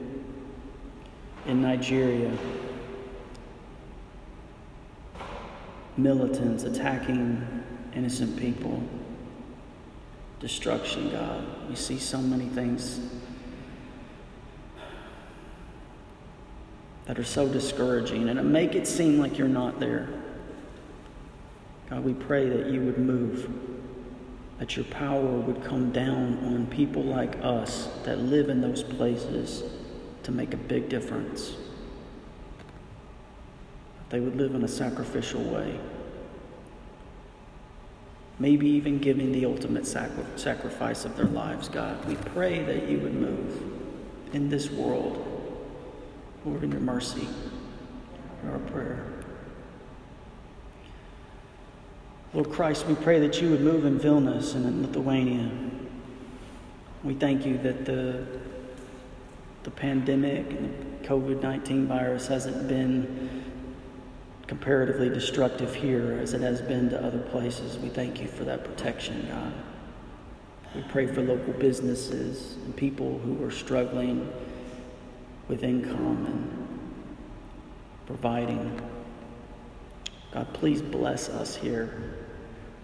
in 1.46 1.62
Nigeria, 1.62 2.30
militants 5.97 6.64
attacking 6.64 7.64
innocent 7.95 8.36
people, 8.38 8.82
destruction, 10.40 11.11
God. 11.11 11.45
We 11.68 11.76
see 11.76 11.99
so 11.99 12.18
many 12.18 12.47
things. 12.47 13.01
that 17.07 17.18
are 17.18 17.24
so 17.24 17.49
discouraging 17.49 18.28
and 18.28 18.38
it 18.38 18.45
make 18.45 18.74
it 18.74 18.86
seem 18.86 19.18
like 19.18 19.38
you're 19.38 19.49
not 19.49 19.80
there. 19.80 20.09
God, 21.90 22.05
we 22.05 22.14
pray 22.14 22.49
that 22.49 22.70
you 22.70 22.80
would 22.82 22.99
move, 22.99 23.51
that 24.59 24.76
your 24.76 24.84
power 24.86 25.20
would 25.20 25.62
come 25.64 25.93
down 25.93 26.38
on 26.45 26.66
people 26.66 27.03
like 27.03 27.36
us 27.43 27.88
that 28.05 28.18
live 28.18 28.49
in 28.49 28.61
those 28.61 28.82
places 28.82 29.62
to 30.22 30.32
make 30.32 30.55
a 30.55 30.57
big 30.57 30.88
difference. 30.88 31.57
They 34.12 34.20
would 34.20 34.36
live 34.36 34.54
in 34.54 34.62
a 34.62 34.68
sacrificial 34.68 35.42
way. 35.42 35.80
Maybe 38.38 38.68
even 38.68 38.98
giving 38.98 39.32
the 39.32 39.46
ultimate 39.46 39.86
sacri- 39.86 40.26
sacrifice 40.36 41.06
of 41.06 41.16
their 41.16 41.26
lives, 41.26 41.70
God. 41.70 42.04
We 42.04 42.16
pray 42.16 42.62
that 42.62 42.90
you 42.90 42.98
would 42.98 43.14
move 43.14 43.62
in 44.34 44.50
this 44.50 44.70
world. 44.70 45.16
Lord, 46.44 46.62
in 46.62 46.72
your 46.72 46.80
mercy, 46.82 47.26
our 48.50 48.58
prayer. 48.58 49.24
Lord 52.34 52.50
Christ, 52.50 52.86
we 52.86 52.94
pray 52.96 53.18
that 53.20 53.40
you 53.40 53.48
would 53.50 53.62
move 53.62 53.86
in 53.86 53.98
Vilnius 53.98 54.54
and 54.54 54.66
in 54.66 54.82
Lithuania. 54.82 55.50
We 57.02 57.14
thank 57.14 57.46
you 57.46 57.56
that 57.58 57.86
the, 57.86 58.26
the 59.62 59.70
pandemic 59.70 60.50
and 60.50 61.00
the 61.00 61.08
COVID 61.08 61.40
19 61.40 61.86
virus 61.86 62.26
hasn't 62.26 62.68
been 62.68 63.41
comparatively 64.53 65.09
destructive 65.09 65.74
here 65.74 66.18
as 66.20 66.34
it 66.34 66.42
has 66.42 66.61
been 66.61 66.90
to 66.90 67.03
other 67.03 67.20
places. 67.20 67.78
We 67.78 67.88
thank 67.88 68.20
you 68.20 68.28
for 68.28 68.44
that 68.44 68.64
protection, 68.64 69.26
God. 69.26 69.55
We 70.74 70.82
pray 70.90 71.07
for 71.07 71.22
local 71.22 71.55
businesses 71.55 72.57
and 72.57 72.76
people 72.76 73.18
who 73.20 73.42
are 73.42 73.50
struggling 73.50 74.30
with 75.48 75.64
income 75.64 76.26
and 76.26 76.80
providing. 78.05 78.78
God, 80.34 80.53
please 80.53 80.82
bless 80.82 81.30
us 81.30 81.57
here. 81.57 82.18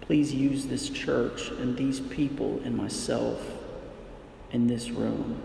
Please 0.01 0.33
use 0.33 0.65
this 0.69 0.89
church 0.89 1.51
and 1.51 1.77
these 1.77 2.01
people 2.01 2.63
and 2.65 2.75
myself 2.75 3.47
in 4.53 4.69
this 4.69 4.89
room 4.89 5.39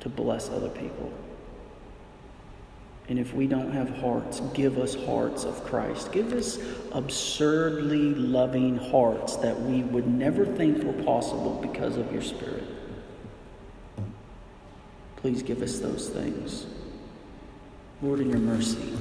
to 0.00 0.10
bless 0.10 0.50
other 0.50 0.68
people. 0.68 1.10
And 3.10 3.18
if 3.18 3.34
we 3.34 3.48
don't 3.48 3.72
have 3.72 3.90
hearts, 3.98 4.38
give 4.54 4.78
us 4.78 4.94
hearts 4.94 5.42
of 5.42 5.64
Christ. 5.64 6.12
Give 6.12 6.32
us 6.32 6.60
absurdly 6.92 8.14
loving 8.14 8.76
hearts 8.76 9.34
that 9.38 9.60
we 9.60 9.82
would 9.82 10.06
never 10.06 10.46
think 10.46 10.84
were 10.84 10.92
possible 11.02 11.58
because 11.60 11.96
of 11.96 12.12
your 12.12 12.22
Spirit. 12.22 12.62
Please 15.16 15.42
give 15.42 15.60
us 15.60 15.80
those 15.80 16.08
things. 16.08 16.66
Lord, 18.00 18.20
in 18.20 18.30
your 18.30 18.38
mercy, 18.38 18.96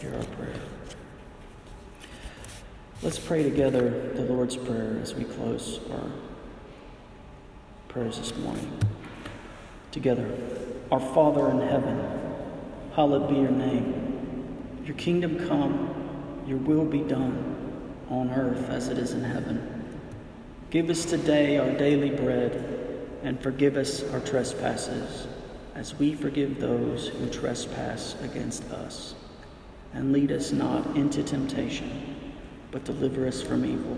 hear 0.00 0.16
our 0.16 0.24
prayer. 0.24 0.60
Let's 3.00 3.20
pray 3.20 3.44
together 3.44 4.12
the 4.14 4.22
Lord's 4.22 4.56
Prayer 4.56 4.98
as 5.00 5.14
we 5.14 5.22
close 5.22 5.78
our 5.92 6.10
prayers 7.86 8.18
this 8.18 8.36
morning. 8.38 8.76
Together, 9.92 10.28
our 10.90 10.98
Father 11.00 11.48
in 11.48 11.60
heaven, 11.60 12.21
hallowed 12.94 13.28
be 13.28 13.36
your 13.36 13.50
name. 13.50 14.82
Your 14.84 14.96
kingdom 14.96 15.46
come, 15.48 16.42
your 16.46 16.58
will 16.58 16.84
be 16.84 17.00
done 17.00 17.94
on 18.08 18.30
earth 18.30 18.68
as 18.68 18.88
it 18.88 18.98
is 18.98 19.12
in 19.12 19.22
heaven. 19.22 20.00
Give 20.70 20.90
us 20.90 21.04
today 21.04 21.58
our 21.58 21.70
daily 21.70 22.10
bread 22.10 23.08
and 23.22 23.40
forgive 23.40 23.76
us 23.76 24.02
our 24.12 24.20
trespasses 24.20 25.26
as 25.74 25.94
we 25.98 26.14
forgive 26.14 26.60
those 26.60 27.08
who 27.08 27.28
trespass 27.28 28.16
against 28.22 28.64
us. 28.70 29.14
And 29.94 30.12
lead 30.12 30.32
us 30.32 30.52
not 30.52 30.96
into 30.96 31.22
temptation 31.22 32.12
but 32.72 32.84
deliver 32.84 33.28
us 33.28 33.40
from 33.40 33.64
evil. 33.64 33.96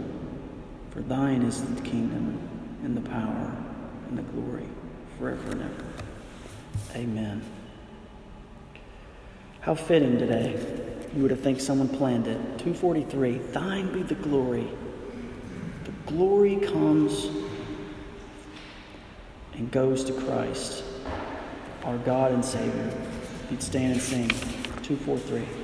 For 0.90 1.00
thine 1.00 1.42
is 1.42 1.62
the 1.62 1.80
kingdom, 1.80 2.38
and 2.82 2.94
the 2.94 3.08
power, 3.08 3.56
and 4.08 4.18
the 4.18 4.22
glory, 4.22 4.68
forever 5.16 5.52
and 5.52 5.62
ever. 5.62 5.84
Amen. 6.94 7.42
How 9.64 9.74
fitting 9.74 10.18
today. 10.18 10.60
You 11.16 11.22
would 11.22 11.30
have 11.30 11.40
think 11.40 11.58
someone 11.58 11.88
planned 11.88 12.26
it. 12.26 12.36
243, 12.58 13.38
thine 13.38 13.90
be 13.94 14.02
the 14.02 14.14
glory. 14.14 14.68
The 15.84 15.90
glory 16.04 16.56
comes 16.56 17.30
and 19.54 19.70
goes 19.70 20.04
to 20.04 20.12
Christ, 20.12 20.84
our 21.82 21.96
God 21.96 22.32
and 22.32 22.44
Savior. 22.44 22.92
You'd 23.50 23.62
stand 23.62 23.94
and 23.94 24.02
sing, 24.02 24.28
243. 24.82 25.63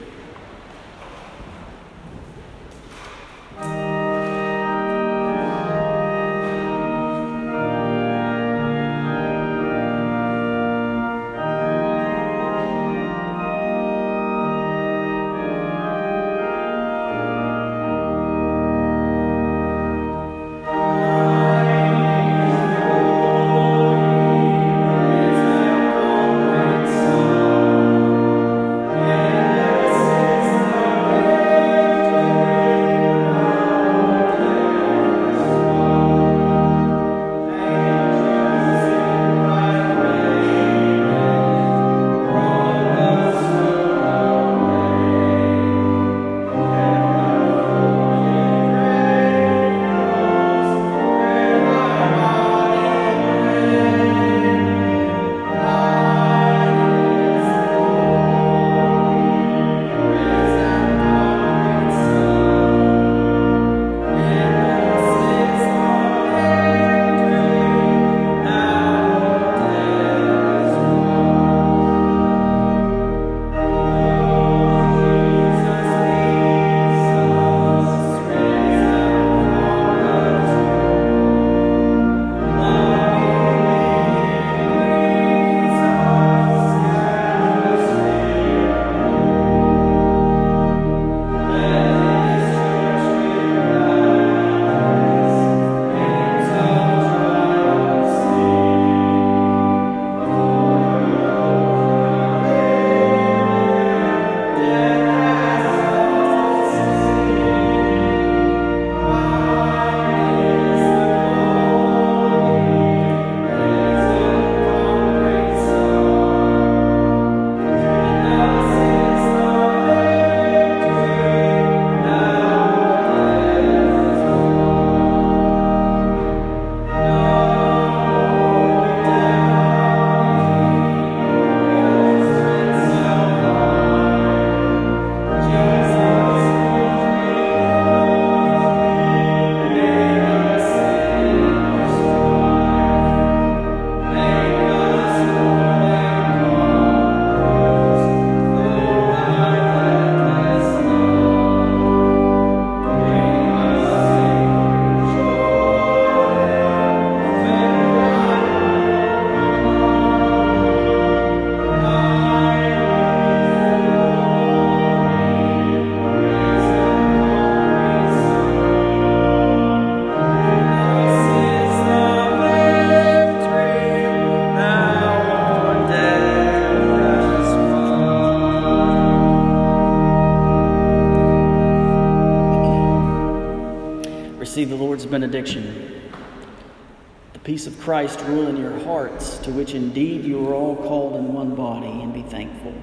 Christ 188.21 188.33
rule 188.33 188.49
in 188.49 188.57
your 188.57 188.79
hearts, 188.81 189.39
to 189.39 189.51
which 189.51 189.73
indeed 189.75 190.25
you 190.25 190.47
are 190.47 190.55
all 190.55 190.77
called 190.77 191.17
in 191.17 191.33
one 191.33 191.55
body, 191.55 191.87
and 191.87 192.13
be 192.13 192.23
thankful. 192.23 192.75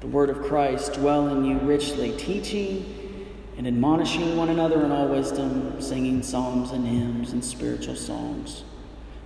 The 0.00 0.06
word 0.06 0.30
of 0.30 0.42
Christ 0.42 0.94
dwell 0.94 1.28
in 1.28 1.44
you 1.44 1.58
richly, 1.58 2.16
teaching 2.16 2.94
and 3.58 3.66
admonishing 3.66 4.36
one 4.36 4.48
another 4.48 4.82
in 4.82 4.92
all 4.92 5.08
wisdom, 5.08 5.82
singing 5.82 6.22
psalms 6.22 6.70
and 6.70 6.86
hymns 6.86 7.32
and 7.32 7.44
spiritual 7.44 7.96
songs, 7.96 8.64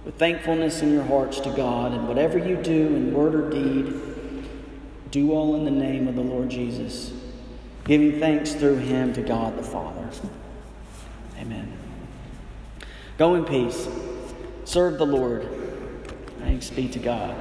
with 0.04 0.16
thankfulness 0.16 0.82
in 0.82 0.92
your 0.92 1.04
hearts 1.04 1.38
to 1.40 1.50
God, 1.50 1.92
and 1.92 2.08
whatever 2.08 2.36
you 2.36 2.56
do 2.56 2.86
in 2.88 3.14
word 3.14 3.36
or 3.36 3.50
deed, 3.50 3.94
do 5.12 5.30
all 5.30 5.54
in 5.54 5.64
the 5.64 5.70
name 5.70 6.08
of 6.08 6.16
the 6.16 6.22
Lord 6.22 6.48
Jesus, 6.48 7.12
giving 7.84 8.18
thanks 8.18 8.54
through 8.54 8.78
him 8.78 9.12
to 9.12 9.22
God 9.22 9.56
the 9.56 9.62
Father. 9.62 10.08
Amen. 11.38 11.72
Go 13.16 13.34
in 13.36 13.44
peace. 13.44 13.88
Serve 14.72 14.96
the 14.96 15.04
Lord. 15.04 15.46
Thanks 16.38 16.70
be 16.70 16.88
to 16.88 16.98
God. 16.98 17.36